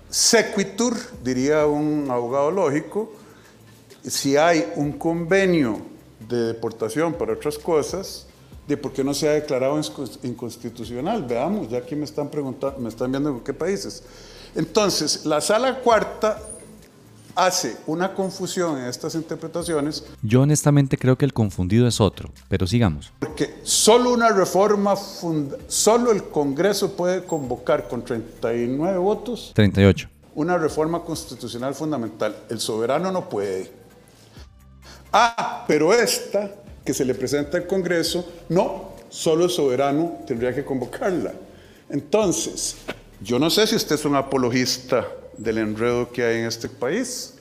sequitur, 0.10 0.96
diría 1.24 1.65
un 1.65 2.08
abogado 2.10 2.51
lógico, 2.51 3.13
si 4.03 4.36
hay 4.36 4.72
un 4.75 4.93
convenio 4.93 5.79
de 6.27 6.53
deportación 6.53 7.13
para 7.13 7.34
otras 7.34 7.58
cosas, 7.58 8.27
de 8.67 8.77
por 8.77 8.93
qué 8.93 9.03
no 9.03 9.13
se 9.13 9.27
ha 9.27 9.34
declarado 9.34 9.79
inconstitucional. 10.24 11.24
Veamos, 11.24 11.70
ya 11.70 11.79
aquí 11.79 11.96
me 11.96 12.05
están 12.05 12.29
preguntando, 12.29 12.79
me 12.79 12.89
están 12.89 13.12
viendo 13.12 13.29
en 13.29 13.39
qué 13.41 13.53
países. 13.53 14.03
Entonces, 14.55 15.25
la 15.25 15.41
sala 15.41 15.79
cuarta 15.79 16.39
hace 17.36 17.77
una 17.88 18.13
confusión 18.13 18.77
en 18.77 18.86
estas 18.86 19.15
interpretaciones. 19.15 20.05
Yo 20.22 20.41
honestamente 20.41 20.98
creo 20.98 21.17
que 21.17 21.25
el 21.25 21.34
confundido 21.34 21.88
es 21.88 22.00
otro, 22.00 22.29
pero 22.48 22.67
sigamos. 22.67 23.12
Porque 23.20 23.55
solo 23.63 24.13
una 24.13 24.29
reforma, 24.29 24.96
solo 25.67 26.12
el 26.12 26.24
Congreso 26.25 26.96
puede 26.96 27.24
convocar 27.25 27.88
con 27.88 28.03
39 28.03 28.98
votos. 28.98 29.51
38. 29.55 30.10
Una 30.36 30.58
reforma 30.58 31.03
constitucional 31.03 31.75
fundamental. 31.75 32.36
El 32.50 32.60
soberano 32.60 33.12
no 33.12 33.29
puede. 33.29 33.72
Ah, 35.12 35.63
pero 35.67 35.93
esta 35.93 36.62
que 36.83 36.93
se 36.93 37.05
le 37.05 37.13
presenta 37.15 37.57
al 37.57 37.67
Congreso, 37.67 38.27
no, 38.49 38.93
solo 39.09 39.45
el 39.45 39.49
soberano 39.49 40.19
tendría 40.27 40.53
que 40.53 40.65
convocarla. 40.65 41.33
Entonces, 41.89 42.75
yo 43.21 43.39
no 43.39 43.49
sé 43.49 43.67
si 43.67 43.75
usted 43.75 43.95
es 43.95 44.05
un 44.05 44.15
apologista 44.15 45.07
del 45.37 45.59
enredo 45.59 46.11
que 46.11 46.23
hay 46.23 46.39
en 46.39 46.45
este 46.45 46.69
país, 46.69 47.35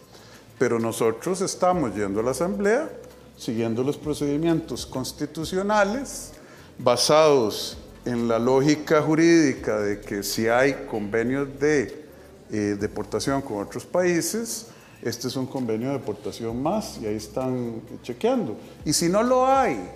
pero 0.59 0.79
nosotros 0.79 1.41
estamos 1.41 1.95
yendo 1.95 2.21
a 2.21 2.23
la 2.23 2.31
Asamblea 2.31 2.89
siguiendo 3.37 3.83
los 3.83 3.97
procedimientos 3.97 4.87
constitucionales 4.87 6.31
basados 6.79 7.77
en 8.05 8.29
la 8.29 8.39
lógica 8.39 9.03
jurídica 9.03 9.81
de 9.81 10.01
que 10.01 10.23
si 10.23 10.49
hay 10.49 10.87
convenios 10.89 11.49
de 11.59 12.05
eh, 12.51 12.77
deportación 12.79 13.43
con 13.43 13.63
otros 13.63 13.85
países, 13.85 14.67
este 15.03 15.27
es 15.27 15.37
un 15.37 15.47
convenio 15.47 15.89
de 15.89 15.99
deportación 15.99 16.63
más 16.63 16.99
y 17.03 17.07
ahí 17.07 17.17
están 17.17 17.83
chequeando. 18.03 18.57
Y 18.85 18.93
si 18.93 19.09
no 19.09 19.23
lo 19.23 19.47
hay, 19.47 19.91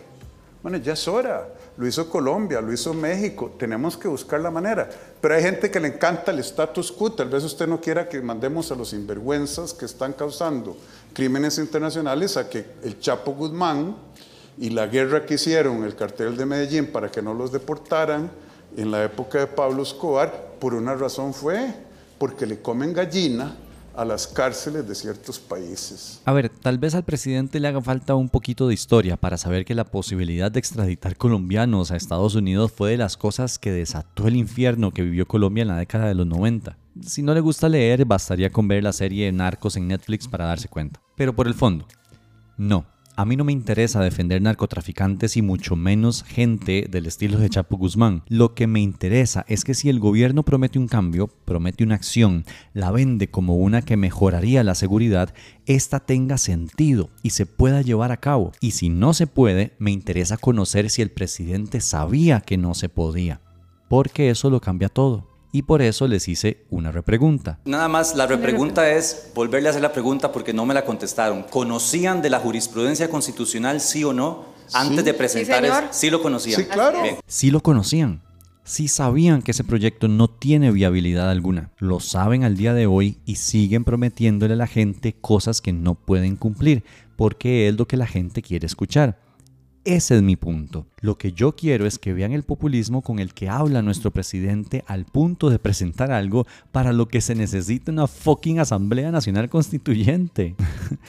bueno, 0.62 0.78
ya 0.78 0.94
es 0.94 1.06
hora. 1.06 1.48
Lo 1.76 1.86
hizo 1.86 2.10
Colombia, 2.10 2.60
lo 2.60 2.72
hizo 2.72 2.92
México, 2.92 3.52
tenemos 3.56 3.96
que 3.96 4.08
buscar 4.08 4.40
la 4.40 4.50
manera. 4.50 4.90
Pero 5.20 5.34
hay 5.34 5.42
gente 5.42 5.70
que 5.70 5.78
le 5.78 5.88
encanta 5.88 6.32
el 6.32 6.40
status 6.40 6.90
quo, 6.90 7.12
tal 7.12 7.28
vez 7.28 7.44
usted 7.44 7.68
no 7.68 7.80
quiera 7.80 8.08
que 8.08 8.20
mandemos 8.20 8.72
a 8.72 8.74
los 8.74 8.88
sinvergüenzas 8.88 9.74
que 9.74 9.84
están 9.84 10.12
causando 10.14 10.76
crímenes 11.12 11.58
internacionales 11.58 12.36
a 12.36 12.48
que 12.48 12.66
el 12.82 12.98
Chapo 12.98 13.32
Guzmán 13.32 13.94
y 14.58 14.70
la 14.70 14.86
guerra 14.86 15.24
que 15.24 15.34
hicieron 15.34 15.84
el 15.84 15.94
cartel 15.94 16.36
de 16.36 16.46
Medellín 16.46 16.90
para 16.90 17.10
que 17.10 17.22
no 17.22 17.32
los 17.32 17.52
deportaran 17.52 18.30
en 18.76 18.90
la 18.90 19.04
época 19.04 19.38
de 19.38 19.46
Pablo 19.46 19.82
Escobar, 19.82 20.54
por 20.58 20.74
una 20.74 20.94
razón 20.94 21.32
fue 21.32 21.74
porque 22.18 22.44
le 22.44 22.60
comen 22.60 22.92
gallina 22.92 23.54
a 23.96 24.04
las 24.04 24.26
cárceles 24.26 24.86
de 24.86 24.94
ciertos 24.94 25.38
países. 25.38 26.20
A 26.24 26.32
ver, 26.32 26.48
tal 26.48 26.78
vez 26.78 26.94
al 26.94 27.04
presidente 27.04 27.60
le 27.60 27.68
haga 27.68 27.80
falta 27.80 28.14
un 28.14 28.28
poquito 28.28 28.68
de 28.68 28.74
historia 28.74 29.16
para 29.16 29.38
saber 29.38 29.64
que 29.64 29.74
la 29.74 29.84
posibilidad 29.84 30.50
de 30.50 30.58
extraditar 30.58 31.16
colombianos 31.16 31.90
a 31.90 31.96
Estados 31.96 32.34
Unidos 32.34 32.72
fue 32.72 32.90
de 32.90 32.96
las 32.98 33.16
cosas 33.16 33.58
que 33.58 33.72
desató 33.72 34.28
el 34.28 34.36
infierno 34.36 34.92
que 34.92 35.02
vivió 35.02 35.26
Colombia 35.26 35.62
en 35.62 35.68
la 35.68 35.78
década 35.78 36.06
de 36.06 36.14
los 36.14 36.26
90. 36.26 36.76
Si 37.00 37.22
no 37.22 37.34
le 37.34 37.40
gusta 37.40 37.68
leer, 37.68 38.04
bastaría 38.04 38.50
con 38.50 38.68
ver 38.68 38.82
la 38.82 38.92
serie 38.92 39.30
Narcos 39.32 39.76
en 39.76 39.88
Netflix 39.88 40.28
para 40.28 40.46
darse 40.46 40.68
cuenta. 40.68 41.00
Pero 41.16 41.34
por 41.34 41.46
el 41.46 41.54
fondo, 41.54 41.86
no, 42.56 42.86
a 43.16 43.24
mí 43.24 43.34
no 43.34 43.44
me 43.44 43.52
interesa 43.52 44.02
defender 44.02 44.42
narcotraficantes 44.42 45.38
y 45.38 45.42
mucho 45.42 45.74
menos 45.74 46.22
gente 46.22 46.86
del 46.90 47.06
estilo 47.06 47.38
de 47.38 47.48
Chapo 47.48 47.78
Guzmán. 47.78 48.22
Lo 48.28 48.54
que 48.54 48.66
me 48.66 48.80
interesa 48.80 49.46
es 49.48 49.64
que 49.64 49.72
si 49.72 49.88
el 49.88 49.98
gobierno 49.98 50.42
promete 50.42 50.78
un 50.78 50.86
cambio, 50.86 51.28
promete 51.46 51.82
una 51.82 51.94
acción, 51.94 52.44
la 52.74 52.90
vende 52.90 53.30
como 53.30 53.56
una 53.56 53.80
que 53.80 53.96
mejoraría 53.96 54.62
la 54.62 54.74
seguridad, 54.74 55.32
esta 55.64 56.00
tenga 56.00 56.36
sentido 56.36 57.08
y 57.22 57.30
se 57.30 57.46
pueda 57.46 57.80
llevar 57.80 58.12
a 58.12 58.18
cabo. 58.18 58.52
Y 58.60 58.72
si 58.72 58.90
no 58.90 59.14
se 59.14 59.26
puede, 59.26 59.72
me 59.78 59.92
interesa 59.92 60.36
conocer 60.36 60.90
si 60.90 61.00
el 61.00 61.10
presidente 61.10 61.80
sabía 61.80 62.40
que 62.40 62.58
no 62.58 62.74
se 62.74 62.90
podía. 62.90 63.40
Porque 63.88 64.28
eso 64.28 64.50
lo 64.50 64.60
cambia 64.60 64.90
todo 64.90 65.35
y 65.52 65.62
por 65.62 65.82
eso 65.82 66.06
les 66.06 66.28
hice 66.28 66.64
una 66.70 66.92
repregunta. 66.92 67.58
Nada 67.64 67.88
más, 67.88 68.14
la 68.14 68.26
repregunta 68.26 68.90
es 68.90 69.30
volverle 69.34 69.68
a 69.68 69.70
hacer 69.70 69.82
la 69.82 69.92
pregunta 69.92 70.32
porque 70.32 70.52
no 70.52 70.66
me 70.66 70.74
la 70.74 70.84
contestaron. 70.84 71.44
¿Conocían 71.44 72.22
de 72.22 72.30
la 72.30 72.38
jurisprudencia 72.38 73.08
constitucional, 73.08 73.80
sí 73.80 74.04
o 74.04 74.12
no? 74.12 74.44
Antes 74.72 75.04
de 75.04 75.14
presentar 75.14 75.62
sí, 75.62 75.70
eso, 75.70 75.80
sí 75.92 76.10
lo 76.10 76.22
conocían. 76.22 76.60
Sí, 76.60 76.66
claro. 76.66 76.98
Sí 77.26 77.50
lo 77.50 77.60
conocían. 77.60 78.22
Sí 78.64 78.88
sabían 78.88 79.42
que 79.42 79.52
ese 79.52 79.62
proyecto 79.62 80.08
no 80.08 80.28
tiene 80.28 80.72
viabilidad 80.72 81.30
alguna. 81.30 81.70
Lo 81.78 82.00
saben 82.00 82.42
al 82.42 82.56
día 82.56 82.74
de 82.74 82.86
hoy 82.86 83.18
y 83.24 83.36
siguen 83.36 83.84
prometiéndole 83.84 84.54
a 84.54 84.56
la 84.56 84.66
gente 84.66 85.14
cosas 85.14 85.60
que 85.60 85.72
no 85.72 85.94
pueden 85.94 86.34
cumplir 86.34 86.82
porque 87.14 87.68
es 87.68 87.76
lo 87.76 87.86
que 87.86 87.96
la 87.96 88.08
gente 88.08 88.42
quiere 88.42 88.66
escuchar. 88.66 89.20
Ese 89.86 90.16
es 90.16 90.22
mi 90.22 90.34
punto. 90.34 90.84
Lo 91.00 91.16
que 91.16 91.30
yo 91.30 91.54
quiero 91.54 91.86
es 91.86 92.00
que 92.00 92.12
vean 92.12 92.32
el 92.32 92.42
populismo 92.42 93.02
con 93.02 93.20
el 93.20 93.32
que 93.32 93.48
habla 93.48 93.82
nuestro 93.82 94.10
presidente 94.10 94.82
al 94.88 95.04
punto 95.04 95.48
de 95.48 95.60
presentar 95.60 96.10
algo 96.10 96.44
para 96.72 96.92
lo 96.92 97.06
que 97.06 97.20
se 97.20 97.36
necesita 97.36 97.92
una 97.92 98.08
fucking 98.08 98.58
Asamblea 98.58 99.12
Nacional 99.12 99.48
Constituyente. 99.48 100.56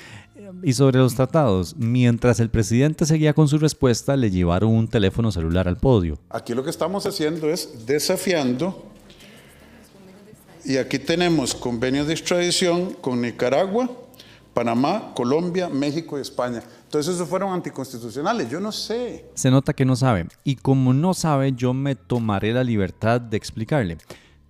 y 0.63 0.73
sobre 0.73 0.99
los 0.99 1.15
tratados, 1.15 1.75
mientras 1.75 2.39
el 2.39 2.51
presidente 2.51 3.07
seguía 3.07 3.33
con 3.33 3.47
su 3.47 3.57
respuesta, 3.57 4.15
le 4.15 4.29
llevaron 4.29 4.69
un 4.69 4.87
teléfono 4.87 5.31
celular 5.31 5.67
al 5.67 5.77
podio. 5.77 6.19
Aquí 6.29 6.53
lo 6.53 6.63
que 6.63 6.69
estamos 6.69 7.07
haciendo 7.07 7.49
es 7.49 7.87
desafiando. 7.87 8.91
Y 10.63 10.77
aquí 10.77 10.99
tenemos 10.99 11.55
convenios 11.55 12.05
de 12.05 12.13
extradición 12.13 12.93
con 13.01 13.23
Nicaragua, 13.23 13.89
Panamá, 14.53 15.13
Colombia, 15.15 15.67
México 15.67 16.19
y 16.19 16.21
España. 16.21 16.61
Entonces 16.87 17.15
esos 17.15 17.27
fueron 17.27 17.51
anticonstitucionales, 17.51 18.49
yo 18.49 18.61
no 18.61 18.71
sé. 18.71 19.29
Se 19.33 19.51
nota 19.51 19.73
que 19.73 19.83
no 19.83 19.97
sabe. 19.97 20.25
Y 20.45 20.55
como 20.55 20.93
no 20.93 21.13
sabe, 21.13 21.51
yo 21.51 21.73
me 21.73 21.95
tomaré 21.95 22.53
la 22.53 22.63
libertad 22.63 23.19
de 23.19 23.35
explicarle. 23.35 23.97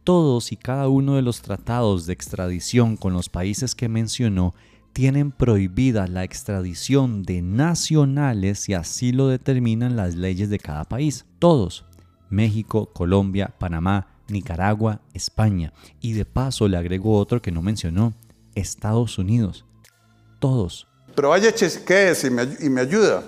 Todos 0.03 0.51
y 0.51 0.55
cada 0.55 0.87
uno 0.87 1.15
de 1.15 1.23
los 1.23 1.41
tratados 1.41 2.05
de 2.05 2.13
extradición 2.13 2.95
con 2.95 3.13
los 3.13 3.27
países 3.27 3.73
que 3.73 3.89
mencionó 3.89 4.53
tienen 4.93 5.31
prohibida 5.31 6.05
la 6.05 6.23
extradición 6.23 7.23
de 7.23 7.41
nacionales 7.41 8.59
si 8.59 8.75
así 8.75 9.11
lo 9.11 9.29
determinan 9.29 9.95
las 9.95 10.13
leyes 10.13 10.51
de 10.51 10.59
cada 10.59 10.83
país. 10.83 11.25
Todos. 11.39 11.85
México, 12.29 12.91
Colombia, 12.93 13.51
Panamá, 13.57 14.09
Nicaragua, 14.27 15.01
España. 15.15 15.73
Y 16.01 16.13
de 16.13 16.25
paso 16.25 16.67
le 16.67 16.77
agrego 16.77 17.17
otro 17.17 17.41
que 17.41 17.51
no 17.51 17.63
mencionó, 17.63 18.13
Estados 18.53 19.17
Unidos. 19.17 19.65
Todos. 20.39 20.87
Pero 21.17 21.29
vaya, 21.29 21.51
chequeese 21.51 22.27
y 22.27 22.29
me, 22.29 22.47
y 22.59 22.69
me 22.69 22.81
ayuda. 22.81 23.23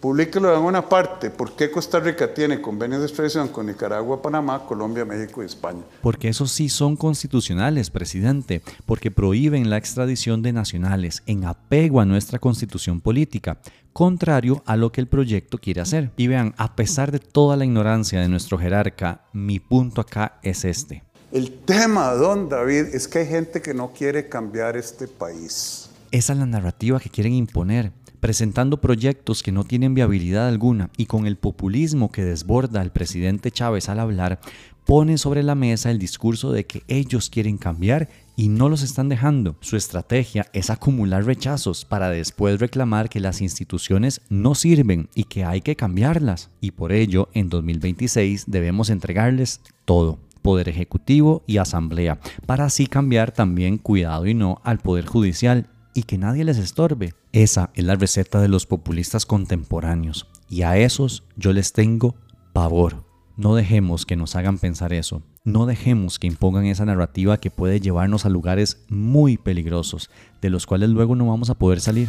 Publíquelo 0.00 0.52
en 0.56 0.60
una 0.60 0.88
parte. 0.88 1.30
¿Por 1.30 1.54
qué 1.54 1.70
Costa 1.70 2.00
Rica 2.00 2.34
tiene 2.34 2.60
convenios 2.60 2.98
de 3.00 3.06
extradición 3.06 3.46
con 3.46 3.66
Nicaragua, 3.66 4.20
Panamá, 4.20 4.66
Colombia, 4.66 5.04
México 5.04 5.40
y 5.40 5.46
España? 5.46 5.82
Porque 6.02 6.28
esos 6.28 6.50
sí 6.50 6.68
son 6.68 6.96
constitucionales, 6.96 7.90
presidente. 7.90 8.60
Porque 8.86 9.12
prohíben 9.12 9.70
la 9.70 9.76
extradición 9.76 10.42
de 10.42 10.52
nacionales 10.52 11.22
en 11.26 11.44
apego 11.44 12.00
a 12.00 12.04
nuestra 12.04 12.40
constitución 12.40 13.00
política, 13.00 13.58
contrario 13.92 14.64
a 14.66 14.74
lo 14.74 14.90
que 14.90 15.00
el 15.00 15.06
proyecto 15.06 15.58
quiere 15.58 15.80
hacer. 15.80 16.10
Y 16.16 16.26
vean, 16.26 16.56
a 16.56 16.74
pesar 16.74 17.12
de 17.12 17.20
toda 17.20 17.56
la 17.56 17.64
ignorancia 17.64 18.20
de 18.20 18.28
nuestro 18.28 18.58
jerarca, 18.58 19.26
mi 19.32 19.60
punto 19.60 20.00
acá 20.00 20.40
es 20.42 20.64
este. 20.64 21.04
El 21.30 21.52
tema, 21.52 22.14
don 22.14 22.48
David, 22.48 22.94
es 22.94 23.06
que 23.06 23.20
hay 23.20 23.28
gente 23.28 23.62
que 23.62 23.74
no 23.74 23.92
quiere 23.92 24.28
cambiar 24.28 24.76
este 24.76 25.06
país. 25.06 25.87
Esa 26.10 26.32
es 26.32 26.38
la 26.38 26.46
narrativa 26.46 27.00
que 27.00 27.10
quieren 27.10 27.34
imponer, 27.34 27.92
presentando 28.20 28.80
proyectos 28.80 29.42
que 29.42 29.52
no 29.52 29.64
tienen 29.64 29.92
viabilidad 29.92 30.48
alguna 30.48 30.90
y 30.96 31.04
con 31.04 31.26
el 31.26 31.36
populismo 31.36 32.10
que 32.10 32.24
desborda 32.24 32.80
el 32.80 32.92
presidente 32.92 33.50
Chávez 33.50 33.90
al 33.90 34.00
hablar, 34.00 34.40
pone 34.86 35.18
sobre 35.18 35.42
la 35.42 35.54
mesa 35.54 35.90
el 35.90 35.98
discurso 35.98 36.50
de 36.50 36.64
que 36.64 36.82
ellos 36.88 37.28
quieren 37.28 37.58
cambiar 37.58 38.08
y 38.36 38.48
no 38.48 38.70
los 38.70 38.82
están 38.82 39.10
dejando. 39.10 39.56
Su 39.60 39.76
estrategia 39.76 40.46
es 40.54 40.70
acumular 40.70 41.26
rechazos 41.26 41.84
para 41.84 42.08
después 42.08 42.58
reclamar 42.58 43.10
que 43.10 43.20
las 43.20 43.42
instituciones 43.42 44.22
no 44.30 44.54
sirven 44.54 45.10
y 45.14 45.24
que 45.24 45.44
hay 45.44 45.60
que 45.60 45.76
cambiarlas. 45.76 46.48
Y 46.62 46.70
por 46.70 46.92
ello, 46.92 47.28
en 47.34 47.50
2026 47.50 48.44
debemos 48.46 48.88
entregarles 48.88 49.60
todo 49.84 50.18
Poder 50.40 50.70
Ejecutivo 50.70 51.42
y 51.46 51.58
Asamblea, 51.58 52.18
para 52.46 52.64
así 52.64 52.86
cambiar 52.86 53.32
también, 53.32 53.76
cuidado 53.76 54.26
y 54.26 54.32
no, 54.32 54.62
al 54.64 54.78
Poder 54.78 55.04
Judicial 55.04 55.68
y 55.98 56.04
que 56.04 56.16
nadie 56.16 56.44
les 56.44 56.58
estorbe. 56.58 57.14
Esa 57.32 57.70
es 57.74 57.84
la 57.84 57.96
receta 57.96 58.40
de 58.40 58.46
los 58.46 58.66
populistas 58.66 59.26
contemporáneos 59.26 60.28
y 60.48 60.62
a 60.62 60.76
esos 60.76 61.24
yo 61.36 61.52
les 61.52 61.72
tengo 61.72 62.14
pavor. 62.52 63.04
No 63.36 63.56
dejemos 63.56 64.06
que 64.06 64.14
nos 64.14 64.36
hagan 64.36 64.58
pensar 64.58 64.92
eso. 64.92 65.22
No 65.42 65.66
dejemos 65.66 66.20
que 66.20 66.28
impongan 66.28 66.66
esa 66.66 66.84
narrativa 66.84 67.38
que 67.38 67.50
puede 67.50 67.80
llevarnos 67.80 68.26
a 68.26 68.28
lugares 68.28 68.84
muy 68.88 69.38
peligrosos, 69.38 70.08
de 70.40 70.50
los 70.50 70.66
cuales 70.66 70.90
luego 70.90 71.16
no 71.16 71.26
vamos 71.26 71.50
a 71.50 71.54
poder 71.54 71.80
salir. 71.80 72.08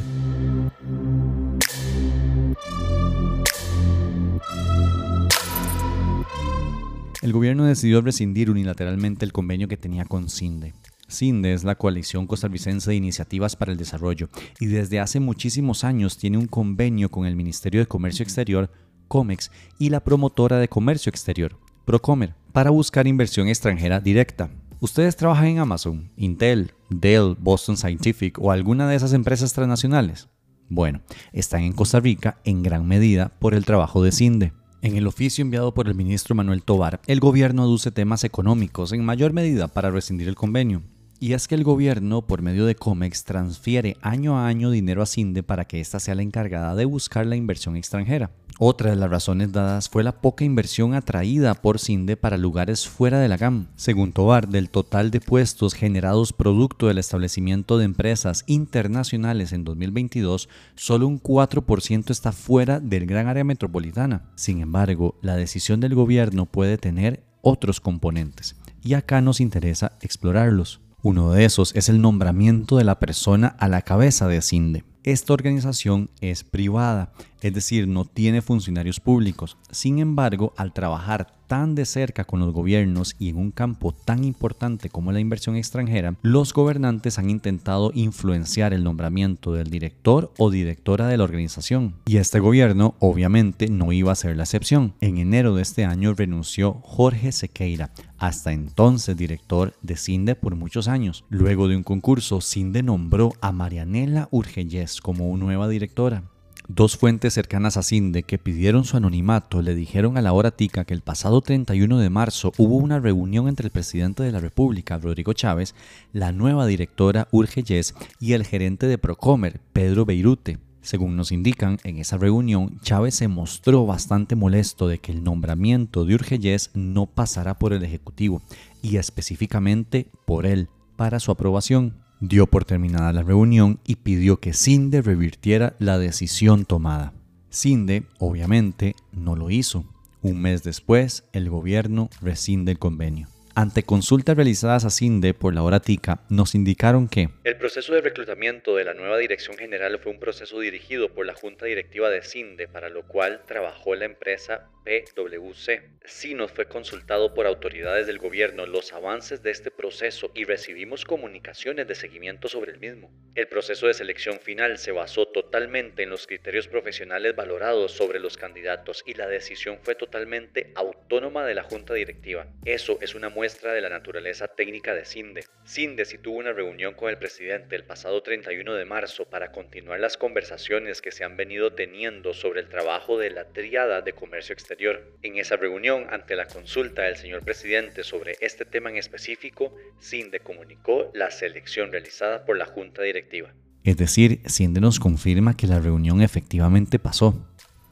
El 7.23 7.33
gobierno 7.33 7.65
decidió 7.65 8.01
rescindir 8.01 8.51
unilateralmente 8.51 9.25
el 9.25 9.33
convenio 9.33 9.67
que 9.67 9.77
tenía 9.77 10.05
con 10.05 10.29
CINDE. 10.29 10.73
CINDE 11.09 11.53
es 11.53 11.63
la 11.63 11.75
Coalición 11.75 12.27
Costarricense 12.27 12.91
de 12.91 12.95
Iniciativas 12.95 13.55
para 13.55 13.71
el 13.71 13.77
Desarrollo 13.77 14.29
y 14.59 14.67
desde 14.67 14.99
hace 14.99 15.19
muchísimos 15.19 15.83
años 15.83 16.17
tiene 16.17 16.37
un 16.37 16.47
convenio 16.47 17.09
con 17.09 17.25
el 17.25 17.35
Ministerio 17.35 17.79
de 17.79 17.87
Comercio 17.87 18.23
Exterior, 18.23 18.71
COMEX, 19.07 19.51
y 19.77 19.89
la 19.89 20.03
promotora 20.03 20.57
de 20.57 20.69
Comercio 20.69 21.09
Exterior, 21.09 21.57
Procomer, 21.85 22.35
para 22.53 22.69
buscar 22.69 23.07
inversión 23.07 23.47
extranjera 23.47 23.99
directa. 23.99 24.49
¿Ustedes 24.79 25.15
trabajan 25.15 25.47
en 25.47 25.59
Amazon, 25.59 26.11
Intel, 26.15 26.71
Dell, 26.89 27.35
Boston 27.39 27.75
Scientific 27.75 28.39
o 28.39 28.51
alguna 28.51 28.87
de 28.87 28.95
esas 28.95 29.13
empresas 29.13 29.51
transnacionales? 29.51 30.29
Bueno, 30.69 31.01
están 31.33 31.63
en 31.63 31.73
Costa 31.73 31.99
Rica 31.99 32.39
en 32.43 32.61
gran 32.61 32.87
medida 32.87 33.33
por 33.39 33.55
el 33.55 33.65
trabajo 33.65 34.03
de 34.03 34.11
CINDE. 34.11 34.53
En 34.81 34.95
el 34.95 35.07
oficio 35.07 35.41
enviado 35.41 35.73
por 35.73 35.87
el 35.87 35.95
ministro 35.95 36.35
Manuel 36.35 36.63
Tobar, 36.63 37.01
el 37.07 37.19
gobierno 37.19 37.63
aduce 37.63 37.91
temas 37.91 38.23
económicos 38.23 38.93
en 38.93 39.03
mayor 39.03 39.33
medida 39.33 39.67
para 39.67 39.89
rescindir 39.89 40.29
el 40.29 40.35
convenio. 40.35 40.83
Y 41.21 41.33
es 41.33 41.49
que 41.49 41.55
el 41.55 41.65
gobierno, 41.65 42.21
por 42.21 42.41
medio 42.41 42.65
de 42.65 42.75
COMEX, 42.75 43.25
transfiere 43.25 43.97
año 44.01 44.39
a 44.39 44.47
año 44.47 44.71
dinero 44.71 45.01
a 45.01 45.05
CINDE 45.05 45.43
para 45.43 45.65
que 45.65 45.81
ésta 45.81 45.99
sea 45.99 46.15
la 46.15 46.21
encargada 46.21 46.75
de 46.75 46.85
buscar 46.85 47.25
la 47.25 47.35
inversión 47.35 47.75
extranjera. 47.75 48.31
Otra 48.57 48.91
de 48.91 48.95
las 48.95 49.09
razones 49.09 49.51
dadas 49.51 49.89
fue 49.89 50.03
la 50.03 50.21
poca 50.21 50.45
inversión 50.45 50.93
atraída 50.93 51.55
por 51.55 51.77
CINDE 51.77 52.15
para 52.15 52.37
lugares 52.37 52.87
fuera 52.87 53.19
de 53.19 53.27
la 53.27 53.35
GAM. 53.35 53.67
Según 53.75 54.13
Tobar, 54.13 54.47
del 54.47 54.69
total 54.69 55.11
de 55.11 55.19
puestos 55.19 55.73
generados 55.73 56.31
producto 56.31 56.87
del 56.87 56.97
establecimiento 56.97 57.77
de 57.77 57.85
empresas 57.85 58.45
internacionales 58.47 59.51
en 59.51 59.65
2022, 59.65 60.47
solo 60.75 61.05
un 61.05 61.21
4% 61.21 62.11
está 62.11 62.31
fuera 62.31 62.79
del 62.79 63.05
gran 63.05 63.27
área 63.27 63.43
metropolitana. 63.43 64.23
Sin 64.35 64.61
embargo, 64.61 65.15
la 65.21 65.35
decisión 65.35 65.81
del 65.81 65.95
gobierno 65.95 66.45
puede 66.45 66.77
tener 66.77 67.23
otros 67.41 67.81
componentes, 67.81 68.55
y 68.81 68.93
acá 68.93 69.19
nos 69.19 69.41
interesa 69.41 69.97
explorarlos. 70.01 70.81
Uno 71.01 71.31
de 71.31 71.45
esos 71.45 71.73
es 71.75 71.87
el 71.87 72.01
nombramiento 72.01 72.75
de 72.75 72.83
la 72.83 72.99
persona 72.99 73.55
a 73.57 73.69
la 73.69 73.83
cabeza 73.83 74.27
de 74.27 74.41
CINDE. 74.41 74.83
Esta 75.03 75.31
organización 75.31 76.09
es 76.19 76.43
privada, 76.43 77.13
es 77.41 77.53
decir, 77.53 77.87
no 77.87 78.05
tiene 78.05 78.41
funcionarios 78.41 78.99
públicos. 78.99 79.57
Sin 79.71 79.99
embargo, 79.99 80.53
al 80.57 80.73
trabajar 80.73 81.39
tan 81.49 81.73
de 81.73 81.85
cerca 81.85 82.25
con 82.25 82.39
los 82.39 82.53
gobiernos 82.53 83.15
y 83.17 83.29
en 83.29 83.37
un 83.37 83.49
campo 83.49 83.91
tan 83.91 84.23
importante 84.23 84.89
como 84.89 85.11
la 85.11 85.19
inversión 85.19 85.55
extranjera, 85.55 86.15
los 86.21 86.53
gobernantes 86.53 87.17
han 87.17 87.31
intentado 87.31 87.91
influenciar 87.95 88.71
el 88.71 88.83
nombramiento 88.83 89.53
del 89.53 89.71
director 89.71 90.31
o 90.37 90.51
directora 90.51 91.07
de 91.07 91.17
la 91.17 91.23
organización. 91.23 91.95
Y 92.05 92.17
este 92.17 92.39
gobierno 92.39 92.93
obviamente 92.99 93.67
no 93.67 93.91
iba 93.91 94.11
a 94.11 94.15
ser 94.15 94.37
la 94.37 94.43
excepción. 94.43 94.93
En 95.01 95.17
enero 95.17 95.55
de 95.55 95.63
este 95.63 95.85
año 95.85 96.13
renunció 96.13 96.73
Jorge 96.83 97.31
Sequeira, 97.31 97.93
hasta 98.19 98.51
entonces 98.51 99.17
director 99.17 99.73
de 99.81 99.97
CINDE 99.97 100.35
por 100.35 100.55
muchos 100.55 100.87
años. 100.87 101.25
Luego 101.29 101.67
de 101.67 101.75
un 101.75 101.83
concurso, 101.83 102.41
CINDE 102.41 102.83
nombró 102.83 103.33
a 103.41 103.51
Marianela 103.51 104.27
Urgellés 104.29 105.01
como 105.01 105.35
nueva 105.35 105.67
directora. 105.67 106.25
Dos 106.71 106.97
fuentes 106.97 107.33
cercanas 107.33 107.77
a 107.77 107.83
Cinde 107.83 108.21
que 108.21 108.37
pidieron 108.37 108.85
su 108.85 108.95
anonimato 108.95 109.63
le 109.63 109.73
dijeron 109.73 110.17
a 110.17 110.21
la 110.21 110.33
hora 110.33 110.51
tica 110.51 110.85
que 110.85 110.93
el 110.93 111.01
pasado 111.01 111.41
31 111.41 111.97
de 111.97 112.11
marzo 112.11 112.53
hubo 112.59 112.77
una 112.77 112.99
reunión 112.99 113.47
entre 113.47 113.65
el 113.65 113.71
presidente 113.71 114.21
de 114.21 114.31
la 114.31 114.39
República, 114.39 114.99
Rodrigo 114.99 115.33
Chávez, 115.33 115.73
la 116.13 116.31
nueva 116.31 116.67
directora 116.67 117.27
Urge 117.31 117.63
Yes 117.63 117.95
y 118.19 118.33
el 118.33 118.45
gerente 118.45 118.85
de 118.85 118.99
Procomer, 118.99 119.59
Pedro 119.73 120.05
Beirute. 120.05 120.59
Según 120.83 121.15
nos 121.15 121.31
indican, 121.31 121.79
en 121.83 121.97
esa 121.97 122.17
reunión 122.17 122.79
Chávez 122.81 123.15
se 123.15 123.27
mostró 123.27 123.87
bastante 123.87 124.35
molesto 124.35 124.87
de 124.87 124.99
que 124.99 125.11
el 125.11 125.23
nombramiento 125.23 126.05
de 126.05 126.13
Urgeyes 126.13 126.69
no 126.75 127.07
pasara 127.07 127.57
por 127.57 127.73
el 127.73 127.83
Ejecutivo 127.83 128.43
y 128.83 128.97
específicamente 128.97 130.11
por 130.25 130.45
él 130.45 130.69
para 130.97 131.19
su 131.19 131.31
aprobación 131.31 131.95
dio 132.19 132.47
por 132.47 132.65
terminada 132.65 133.13
la 133.13 133.23
reunión 133.23 133.79
y 133.85 133.97
pidió 133.97 134.37
que 134.37 134.53
Cinde 134.53 135.01
revirtiera 135.01 135.75
la 135.79 135.97
decisión 135.97 136.65
tomada. 136.65 137.13
Cinde, 137.51 138.03
obviamente, 138.19 138.95
no 139.11 139.35
lo 139.35 139.49
hizo. 139.49 139.85
Un 140.21 140.41
mes 140.41 140.63
después, 140.63 141.23
el 141.33 141.49
gobierno 141.49 142.09
rescinde 142.21 142.73
el 142.73 142.79
convenio. 142.79 143.27
Ante 143.55 143.83
consultas 143.83 144.37
realizadas 144.37 144.85
a 144.85 144.89
CINDE 144.89 145.33
por 145.33 145.53
la 145.53 145.63
hora 145.63 145.79
TICA, 145.79 146.21
nos 146.29 146.55
indicaron 146.55 147.09
que 147.09 147.29
el 147.43 147.57
proceso 147.57 147.93
de 147.93 148.01
reclutamiento 148.01 148.75
de 148.75 148.85
la 148.85 148.93
nueva 148.93 149.17
dirección 149.17 149.57
general 149.57 149.99
fue 149.99 150.13
un 150.13 150.19
proceso 150.19 150.59
dirigido 150.59 151.13
por 151.13 151.25
la 151.25 151.33
Junta 151.33 151.65
Directiva 151.65 152.09
de 152.09 152.21
CINDE, 152.21 152.67
para 152.67 152.89
lo 152.89 153.05
cual 153.05 153.41
trabajó 153.47 153.95
la 153.95 154.05
empresa 154.05 154.69
PwC. 154.89 155.83
Sí 156.03 156.33
nos 156.33 156.51
fue 156.51 156.67
consultado 156.67 157.35
por 157.35 157.45
autoridades 157.45 158.07
del 158.07 158.17
gobierno 158.17 158.65
los 158.65 158.91
avances 158.91 159.43
de 159.43 159.51
este 159.51 159.69
proceso 159.69 160.31
y 160.33 160.45
recibimos 160.45 161.05
comunicaciones 161.05 161.87
de 161.87 161.93
seguimiento 161.93 162.47
sobre 162.47 162.71
el 162.71 162.79
mismo. 162.79 163.11
El 163.35 163.47
proceso 163.47 163.85
de 163.85 163.93
selección 163.93 164.39
final 164.39 164.79
se 164.79 164.91
basó 164.91 165.27
totalmente 165.27 166.01
en 166.01 166.09
los 166.09 166.25
criterios 166.25 166.67
profesionales 166.67 167.35
valorados 167.35 167.91
sobre 167.91 168.19
los 168.19 168.35
candidatos 168.35 169.03
y 169.05 169.13
la 169.13 169.27
decisión 169.27 169.77
fue 169.83 169.93
totalmente 169.93 170.71
autónoma 170.73 171.45
de 171.45 171.53
la 171.53 171.63
Junta 171.63 171.93
Directiva. 171.93 172.47
Eso 172.65 172.97
es 172.99 173.13
una 173.13 173.29
muestra 173.29 173.73
de 173.73 173.81
la 173.81 173.89
naturaleza 173.89 174.47
técnica 174.47 174.95
de 174.95 175.05
CINDE. 175.05 175.45
CINDE 175.67 176.05
sí 176.05 176.17
tuvo 176.17 176.39
una 176.39 176.53
reunión 176.53 176.95
con 176.95 177.11
el 177.11 177.19
presidente 177.19 177.75
el 177.75 177.83
pasado 177.83 178.23
31 178.23 178.73
de 178.73 178.85
marzo 178.85 179.29
para 179.29 179.51
continuar 179.51 179.99
las 179.99 180.17
conversaciones 180.17 181.01
que 181.01 181.11
se 181.11 181.23
han 181.23 181.37
venido 181.37 181.73
teniendo 181.73 182.33
sobre 182.33 182.61
el 182.61 182.69
trabajo 182.69 183.19
de 183.19 183.29
la 183.29 183.45
triada 183.49 184.01
de 184.01 184.13
comercio 184.13 184.53
exterior 184.53 184.78
en 185.21 185.37
esa 185.37 185.57
reunión, 185.57 186.05
ante 186.09 186.35
la 186.35 186.47
consulta 186.47 187.03
del 187.03 187.17
señor 187.17 187.43
presidente 187.43 188.03
sobre 188.03 188.35
este 188.41 188.65
tema 188.65 188.89
en 188.89 188.97
específico, 188.97 189.75
CINDE 190.01 190.39
comunicó 190.39 191.11
la 191.13 191.31
selección 191.31 191.91
realizada 191.91 192.45
por 192.45 192.57
la 192.57 192.65
Junta 192.65 193.01
Directiva. 193.01 193.53
Es 193.83 193.97
decir, 193.97 194.41
CINDE 194.47 194.81
nos 194.81 194.99
confirma 194.99 195.55
que 195.55 195.67
la 195.67 195.79
reunión 195.79 196.21
efectivamente 196.21 196.99
pasó. 196.99 197.45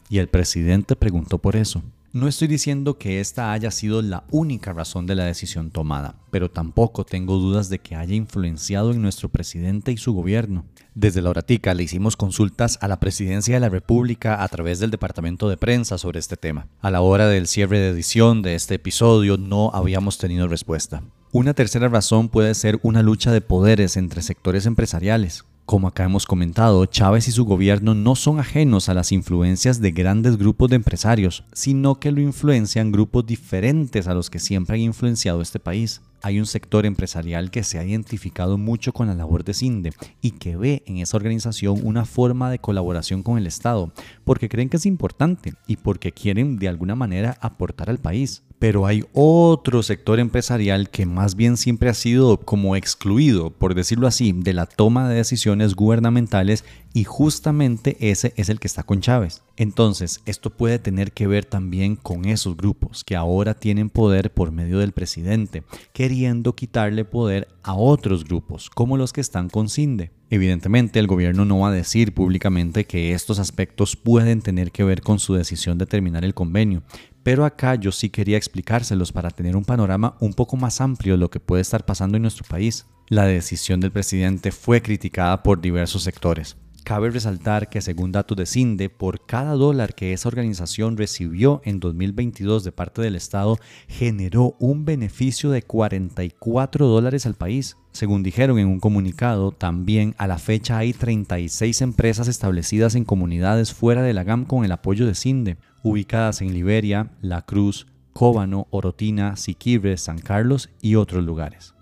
Y 0.10 0.20
el 0.20 0.30
presidente 0.30 0.96
preguntó 0.96 1.40
por 1.40 1.58
eso. 1.58 1.84
No 2.14 2.30
estoy 2.30 2.48
diciendo 2.48 2.98
que 2.98 3.20
esta 3.20 3.52
haya 3.52 3.70
sido 3.70 4.02
la 4.02 4.24
única 4.32 4.72
razón 4.72 5.06
de 5.08 5.16
la 5.16 5.26
decisión 5.26 5.72
tomada, 5.72 6.16
pero 6.32 6.50
tampoco 6.50 7.04
tengo 7.04 7.36
dudas 7.36 7.68
de 7.68 7.80
que 7.80 7.96
haya 7.96 8.16
influenciado 8.16 8.92
en 8.92 9.02
nuestro 9.02 9.28
presidente 9.28 9.92
y 9.92 9.98
su 9.98 10.14
gobierno. 10.14 10.66
Desde 10.96 11.22
la 11.22 11.32
Horatica 11.32 11.74
le 11.74 11.84
hicimos 11.84 12.16
consultas 12.16 12.80
a 12.82 12.88
la 12.88 13.02
Presidencia 13.02 13.56
de 13.56 13.60
la 13.60 13.68
República 13.70 14.42
a 14.42 14.48
través 14.48 14.80
del 14.80 14.90
Departamento 14.90 15.50
de 15.50 15.58
Prensa 15.58 15.98
sobre 15.98 16.20
este 16.20 16.38
tema. 16.38 16.68
A 16.80 16.92
la 16.92 17.02
hora 17.02 17.28
del 17.28 17.46
cierre 17.46 17.78
de 17.78 17.90
edición 17.90 18.42
de 18.42 18.56
este 18.56 18.76
episodio 18.76 19.38
no 19.38 19.72
habíamos 19.74 20.18
tenido 20.18 20.48
respuesta. 20.48 21.04
Una 21.34 21.54
tercera 21.54 21.90
razón 21.90 22.30
puede 22.30 22.56
ser 22.56 22.80
una 22.84 23.04
lucha 23.04 23.34
de 23.34 23.42
poderes 23.42 23.98
entre 23.98 24.22
sectores 24.22 24.66
empresariales. 24.66 25.44
Como 25.68 25.90
acá 25.90 26.06
hemos 26.06 26.26
comentado, 26.26 26.86
Chávez 26.86 27.28
y 27.28 27.34
su 27.34 27.44
gobierno 27.44 27.94
no 27.94 28.16
son 28.16 28.40
ajenos 28.40 28.88
a 28.88 28.94
las 28.94 29.12
influencias 29.12 29.82
de 29.82 29.92
grandes 29.92 30.38
grupos 30.38 30.70
de 30.70 30.78
empresarios, 30.78 31.44
sino 31.52 32.00
que 32.00 32.14
lo 32.14 32.22
influencian 32.22 32.94
grupos 32.94 33.26
diferentes 33.26 34.08
a 34.08 34.14
los 34.14 34.30
que 34.30 34.40
siempre 34.40 34.78
han 34.78 34.82
influenciado 34.82 35.42
este 35.42 35.60
país. 35.60 36.00
Hay 36.22 36.40
un 36.40 36.46
sector 36.46 36.86
empresarial 36.86 37.52
que 37.52 37.64
se 37.64 37.80
ha 37.80 37.86
identificado 37.86 38.58
mucho 38.58 38.94
con 38.94 39.08
la 39.08 39.16
labor 39.16 39.44
de 39.44 39.54
CINDE 39.54 39.94
y 40.22 40.32
que 40.32 40.58
ve 40.58 40.84
en 40.86 40.98
esa 40.98 41.18
organización 41.18 41.80
una 41.84 42.06
forma 42.06 42.50
de 42.50 42.60
colaboración 42.60 43.24
con 43.24 43.38
el 43.38 43.48
Estado, 43.48 43.92
porque 44.24 44.50
creen 44.50 44.70
que 44.70 44.78
es 44.78 44.86
importante 44.86 45.54
y 45.68 45.78
porque 45.78 46.12
quieren 46.12 46.58
de 46.58 46.68
alguna 46.68 46.96
manera 46.96 47.38
aportar 47.42 47.90
al 47.90 48.00
país 48.00 48.44
pero 48.60 48.88
hay 48.88 49.06
otro 49.14 49.84
sector 49.84 50.20
empresarial 50.20 50.90
que 50.90 51.06
más 51.06 51.36
bien 51.36 51.58
siempre 51.58 51.90
ha 51.90 51.94
sido 51.94 52.38
como 52.40 52.76
excluido, 52.76 53.52
por 53.52 53.76
decirlo 53.76 54.08
así, 54.08 54.32
de 54.32 54.54
la 54.54 54.66
toma 54.66 55.08
de 55.08 55.16
decisiones 55.16 55.76
gubernamentales 55.76 56.66
y 56.94 57.04
justamente 57.04 57.98
ese 58.00 58.34
es 58.36 58.50
el 58.50 58.60
que 58.60 58.68
está 58.68 58.82
con 58.82 59.02
Chávez. 59.02 59.44
Entonces, 59.58 60.22
esto 60.26 60.50
puede 60.50 60.80
tener 60.80 61.12
que 61.12 61.28
ver 61.28 61.46
también 61.46 61.96
con 61.96 62.26
esos 62.26 62.58
grupos 62.58 63.04
que 63.04 63.16
ahora 63.16 63.54
tienen 63.54 63.90
poder 63.90 64.34
por 64.34 64.52
medio 64.52 64.80
del 64.80 64.92
presidente, 64.92 65.64
que 65.94 66.07
queriendo 66.08 66.56
quitarle 66.56 67.04
poder 67.04 67.50
a 67.64 67.74
otros 67.74 68.24
grupos, 68.24 68.70
como 68.70 68.96
los 68.96 69.12
que 69.12 69.20
están 69.20 69.50
con 69.50 69.68
CINDE. 69.68 70.14
Evidentemente, 70.30 71.00
el 71.00 71.08
gobierno 71.08 71.44
no 71.44 71.60
va 71.60 71.68
a 71.68 71.74
decir 71.74 72.14
públicamente 72.14 72.86
que 72.86 73.12
estos 73.12 73.40
aspectos 73.40 73.98
pueden 73.98 74.42
tener 74.42 74.72
que 74.72 74.86
ver 74.86 75.02
con 75.02 75.20
su 75.20 75.34
decisión 75.34 75.78
de 75.78 75.86
terminar 75.86 76.24
el 76.24 76.34
convenio, 76.34 76.82
pero 77.24 77.44
acá 77.44 77.76
yo 77.76 77.92
sí 77.92 78.10
quería 78.10 78.38
explicárselos 78.38 79.12
para 79.12 79.32
tener 79.32 79.58
un 79.58 79.66
panorama 79.66 80.16
un 80.22 80.34
poco 80.34 80.56
más 80.56 80.80
amplio 80.80 81.16
de 81.16 81.20
lo 81.20 81.30
que 81.30 81.42
puede 81.42 81.62
estar 81.62 81.86
pasando 81.86 82.16
en 82.16 82.22
nuestro 82.22 82.46
país. 82.48 82.86
La 83.10 83.26
decisión 83.26 83.82
del 83.82 83.92
presidente 83.92 84.54
fue 84.54 84.82
criticada 84.82 85.44
por 85.44 85.60
diversos 85.60 86.04
sectores. 86.04 86.56
Cabe 86.88 87.10
resaltar 87.10 87.68
que 87.68 87.82
según 87.82 88.14
datos 88.14 88.38
de 88.38 88.46
CINDE, 88.46 88.90
por 88.90 89.26
cada 89.26 89.56
dólar 89.56 89.94
que 89.94 90.14
esa 90.14 90.30
organización 90.30 90.96
recibió 90.96 91.60
en 91.66 91.82
2022 91.82 92.64
de 92.64 92.72
parte 92.72 93.02
del 93.02 93.18
Estado, 93.18 93.58
generó 93.90 94.56
un 94.58 94.86
beneficio 94.86 95.50
de 95.50 95.64
44 95.64 96.88
dólares 96.88 97.26
al 97.26 97.34
país. 97.34 97.76
Según 97.92 98.24
dijeron 98.24 98.58
en 98.58 98.68
un 98.68 98.80
comunicado, 98.80 99.52
también 99.52 100.16
a 100.18 100.28
la 100.28 100.38
fecha 100.38 100.78
hay 100.78 100.94
36 100.94 101.82
empresas 101.82 102.30
establecidas 102.30 102.96
en 102.96 103.04
comunidades 103.04 103.74
fuera 103.74 104.02
de 104.02 104.14
la 104.14 104.24
GAM 104.24 104.46
con 104.46 104.64
el 104.64 104.72
apoyo 104.72 105.06
de 105.06 105.16
CINDE, 105.16 105.58
ubicadas 105.84 106.42
en 106.42 106.54
Liberia, 106.54 107.12
La 107.20 107.42
Cruz, 107.42 107.88
Cóbano, 108.14 108.68
Orotina, 108.70 109.36
Siquibres, 109.36 110.00
San 110.00 110.20
Carlos 110.20 110.70
y 110.82 110.96
otros 110.96 111.26
lugares. 111.26 111.74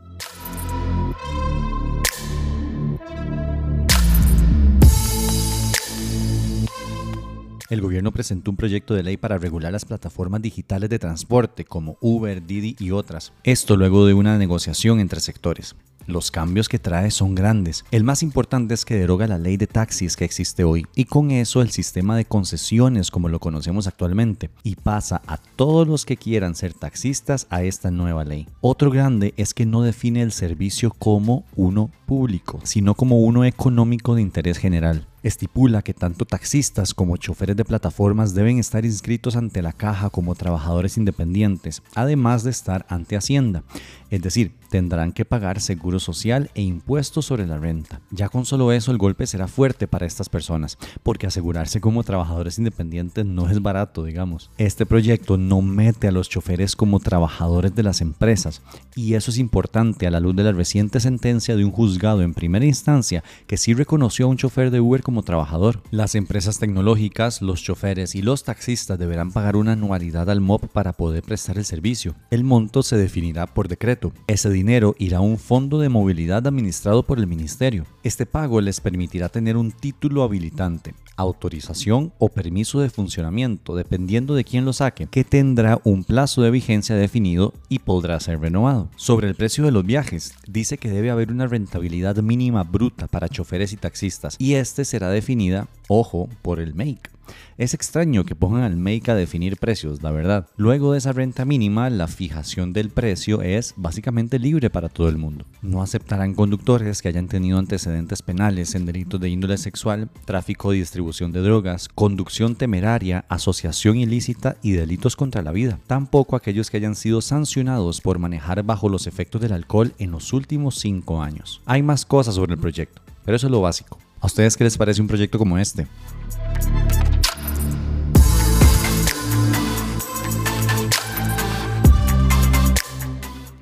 El 7.75 7.81
gobierno 7.81 8.13
presentó 8.13 8.51
un 8.51 8.55
proyecto 8.55 8.93
de 8.93 9.03
ley 9.03 9.17
para 9.17 9.37
regular 9.37 9.73
las 9.73 9.83
plataformas 9.83 10.41
digitales 10.41 10.89
de 10.89 10.97
transporte 10.97 11.65
como 11.65 11.97
Uber, 11.99 12.41
Didi 12.47 12.77
y 12.79 12.91
otras. 12.91 13.33
Esto 13.43 13.75
luego 13.75 14.05
de 14.05 14.13
una 14.13 14.37
negociación 14.37 15.01
entre 15.01 15.19
sectores. 15.19 15.75
Los 16.07 16.31
cambios 16.31 16.69
que 16.69 16.79
trae 16.79 17.11
son 17.11 17.35
grandes. 17.35 17.83
El 17.91 18.05
más 18.05 18.23
importante 18.23 18.75
es 18.75 18.85
que 18.85 18.95
deroga 18.95 19.27
la 19.27 19.39
ley 19.39 19.57
de 19.57 19.67
taxis 19.67 20.15
que 20.15 20.23
existe 20.23 20.63
hoy 20.63 20.85
y 20.95 21.03
con 21.03 21.31
eso 21.31 21.61
el 21.61 21.71
sistema 21.71 22.15
de 22.15 22.23
concesiones 22.23 23.11
como 23.11 23.27
lo 23.27 23.39
conocemos 23.39 23.87
actualmente 23.87 24.49
y 24.63 24.75
pasa 24.75 25.21
a 25.27 25.35
todos 25.35 25.85
los 25.85 26.05
que 26.05 26.15
quieran 26.15 26.55
ser 26.55 26.73
taxistas 26.73 27.45
a 27.49 27.63
esta 27.63 27.91
nueva 27.91 28.23
ley. 28.23 28.47
Otro 28.61 28.89
grande 28.89 29.33
es 29.35 29.53
que 29.53 29.65
no 29.65 29.81
define 29.81 30.21
el 30.21 30.31
servicio 30.31 30.91
como 30.91 31.43
uno 31.57 31.91
público, 32.05 32.61
sino 32.63 32.93
como 32.93 33.19
uno 33.19 33.43
económico 33.43 34.15
de 34.15 34.21
interés 34.21 34.59
general 34.59 35.07
estipula 35.27 35.81
que 35.81 35.93
tanto 35.93 36.23
taxistas 36.25 36.93
como 36.93 37.17
choferes 37.17 37.55
de 37.57 37.65
plataformas 37.65 38.35
deben 38.35 38.59
estar 38.59 38.85
inscritos 38.85 39.35
ante 39.35 39.63
la 39.63 39.73
caja 39.73 40.11
como 40.11 40.35
trabajadores 40.35 40.97
independientes, 40.97 41.81
además 41.95 42.43
de 42.43 42.51
estar 42.51 42.85
ante 42.89 43.17
Hacienda. 43.17 43.63
Es 44.11 44.21
decir, 44.21 44.53
tendrán 44.69 45.11
que 45.11 45.25
pagar 45.25 45.61
seguro 45.61 45.99
social 45.99 46.49
e 46.55 46.61
impuestos 46.61 47.25
sobre 47.25 47.47
la 47.47 47.57
renta. 47.57 48.01
Ya 48.11 48.29
con 48.29 48.45
solo 48.45 48.71
eso 48.71 48.91
el 48.91 48.97
golpe 48.97 49.27
será 49.27 49.47
fuerte 49.47 49.87
para 49.87 50.05
estas 50.05 50.29
personas, 50.29 50.77
porque 51.03 51.27
asegurarse 51.27 51.81
como 51.81 52.03
trabajadores 52.03 52.57
independientes 52.57 53.25
no 53.25 53.49
es 53.49 53.61
barato, 53.61 54.03
digamos. 54.03 54.49
Este 54.57 54.85
proyecto 54.85 55.37
no 55.37 55.61
mete 55.61 56.07
a 56.07 56.11
los 56.11 56.29
choferes 56.29 56.75
como 56.75 56.99
trabajadores 56.99 57.75
de 57.75 57.83
las 57.83 58.01
empresas, 58.01 58.61
y 58.95 59.13
eso 59.13 59.31
es 59.31 59.37
importante 59.37 60.07
a 60.07 60.11
la 60.11 60.19
luz 60.19 60.35
de 60.35 60.43
la 60.43 60.51
reciente 60.51 60.99
sentencia 60.99 61.55
de 61.55 61.65
un 61.65 61.71
juzgado 61.71 62.21
en 62.21 62.33
primera 62.33 62.65
instancia 62.65 63.23
que 63.47 63.57
sí 63.57 63.73
reconoció 63.73 64.25
a 64.25 64.29
un 64.29 64.37
chofer 64.37 64.71
de 64.71 64.79
Uber 64.79 65.01
como 65.01 65.23
trabajador. 65.23 65.81
Las 65.91 66.15
empresas 66.15 66.59
tecnológicas, 66.59 67.41
los 67.41 67.61
choferes 67.61 68.15
y 68.15 68.21
los 68.21 68.43
taxistas 68.43 68.99
deberán 68.99 69.31
pagar 69.31 69.55
una 69.55 69.73
anualidad 69.73 70.29
al 70.29 70.41
MOP 70.41 70.67
para 70.67 70.93
poder 70.93 71.23
prestar 71.23 71.57
el 71.57 71.65
servicio. 71.65 72.15
El 72.31 72.43
monto 72.43 72.83
se 72.83 72.97
definirá 72.97 73.47
por 73.47 73.67
decreto. 73.67 74.13
Ese 74.27 74.49
dinero 74.55 74.95
irá 74.97 75.17
a 75.17 75.21
un 75.21 75.37
fondo 75.37 75.79
de 75.79 75.89
movilidad 75.89 76.47
administrado 76.47 77.03
por 77.03 77.19
el 77.19 77.27
ministerio. 77.27 77.85
Este 78.03 78.25
pago 78.25 78.61
les 78.61 78.81
permitirá 78.81 79.29
tener 79.29 79.57
un 79.57 79.71
título 79.71 80.23
habilitante 80.23 80.95
autorización 81.17 82.11
o 82.19 82.29
permiso 82.29 82.79
de 82.79 82.89
funcionamiento, 82.89 83.75
dependiendo 83.75 84.35
de 84.35 84.43
quién 84.43 84.65
lo 84.65 84.73
saque, 84.73 85.07
que 85.07 85.23
tendrá 85.23 85.79
un 85.83 86.03
plazo 86.03 86.41
de 86.41 86.51
vigencia 86.51 86.95
definido 86.95 87.53
y 87.69 87.79
podrá 87.79 88.19
ser 88.19 88.39
renovado. 88.39 88.89
Sobre 88.95 89.27
el 89.27 89.35
precio 89.35 89.63
de 89.63 89.71
los 89.71 89.85
viajes, 89.85 90.33
dice 90.47 90.77
que 90.77 90.89
debe 90.89 91.11
haber 91.11 91.31
una 91.31 91.47
rentabilidad 91.47 92.17
mínima 92.17 92.63
bruta 92.63 93.07
para 93.07 93.29
choferes 93.29 93.73
y 93.73 93.77
taxistas 93.77 94.35
y 94.39 94.55
este 94.55 94.85
será 94.85 95.09
definida, 95.09 95.67
ojo, 95.87 96.29
por 96.41 96.59
el 96.59 96.75
MAKE. 96.75 97.14
Es 97.57 97.73
extraño 97.73 98.25
que 98.25 98.35
pongan 98.35 98.63
al 98.63 98.75
make 98.75 99.09
a 99.09 99.15
definir 99.15 99.57
precios, 99.57 100.03
la 100.03 100.11
verdad. 100.11 100.47
Luego 100.57 100.91
de 100.91 100.97
esa 100.97 101.13
renta 101.13 101.45
mínima, 101.45 101.89
la 101.89 102.07
fijación 102.07 102.73
del 102.73 102.89
precio 102.89 103.41
es 103.41 103.73
básicamente 103.77 104.39
libre 104.39 104.69
para 104.69 104.89
todo 104.89 105.07
el 105.07 105.17
mundo. 105.17 105.45
No 105.61 105.81
aceptarán 105.81 106.33
conductores 106.33 107.01
que 107.01 107.07
hayan 107.07 107.27
tenido 107.27 107.57
antecedentes 107.57 108.21
penales 108.21 108.75
en 108.75 108.85
delitos 108.85 109.21
de 109.21 109.29
índole 109.29 109.57
sexual, 109.57 110.09
tráfico 110.25 110.73
y 110.73 110.79
distribución 110.79 111.31
de 111.31 111.41
drogas, 111.41 111.87
conducción 111.87 112.55
temeraria, 112.55 113.25
asociación 113.29 113.97
ilícita 113.97 114.57
y 114.61 114.73
delitos 114.73 115.15
contra 115.15 115.41
la 115.41 115.51
vida. 115.51 115.79
Tampoco 115.87 116.35
aquellos 116.35 116.69
que 116.69 116.77
hayan 116.77 116.95
sido 116.95 117.21
sancionados 117.21 118.01
por 118.01 118.19
manejar 118.19 118.63
bajo 118.63 118.89
los 118.89 119.07
efectos 119.07 119.41
del 119.41 119.53
alcohol 119.53 119.93
en 119.97 120.11
los 120.11 120.33
últimos 120.33 120.75
cinco 120.75 121.21
años. 121.21 121.61
Hay 121.65 121.83
más 121.83 122.05
cosas 122.05 122.35
sobre 122.35 122.53
el 122.53 122.59
proyecto, 122.59 123.01
pero 123.23 123.37
eso 123.37 123.47
es 123.47 123.51
lo 123.51 123.61
básico. 123.61 123.97
¿A 124.19 124.27
ustedes 124.27 124.57
qué 124.57 124.63
les 124.63 124.77
parece 124.77 125.01
un 125.01 125.07
proyecto 125.07 125.37
como 125.37 125.57
este? 125.57 125.87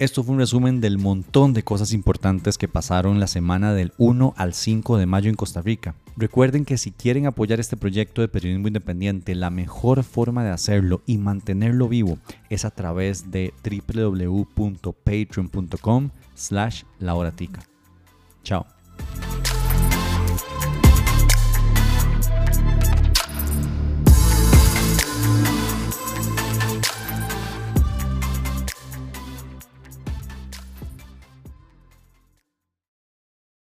Esto 0.04 0.22
fue 0.22 0.34
un 0.34 0.42
resumen 0.42 0.82
del 0.82 0.98
montón 0.98 1.54
de 1.54 1.64
cosas 1.64 1.94
importantes 1.94 2.58
que 2.58 2.68
pasaron 2.68 3.22
la 3.22 3.28
semana 3.28 3.74
del 3.74 3.94
1 3.98 4.34
al 4.36 4.54
5 4.54 4.98
de 4.98 5.06
mayo 5.06 5.30
en 5.30 5.38
Costa 5.38 5.62
Rica. 5.62 5.96
Recuerden 6.18 6.66
que 6.66 6.78
si 6.78 6.92
quieren 6.92 7.26
apoyar 7.26 7.62
este 7.62 7.78
proyecto 7.78 8.20
de 8.20 8.28
periodismo 8.28 8.68
independiente, 8.68 9.34
la 9.34 9.50
mejor 9.50 10.04
forma 10.04 10.44
de 10.44 10.50
hacerlo 10.50 11.02
y 11.06 11.20
mantenerlo 11.20 11.88
vivo 11.88 12.18
es 12.50 12.66
a 12.66 12.72
través 12.72 13.32
de 13.32 13.54
www.patreon.com 13.64 16.10
slash. 16.36 16.84
Chao. 18.44 18.66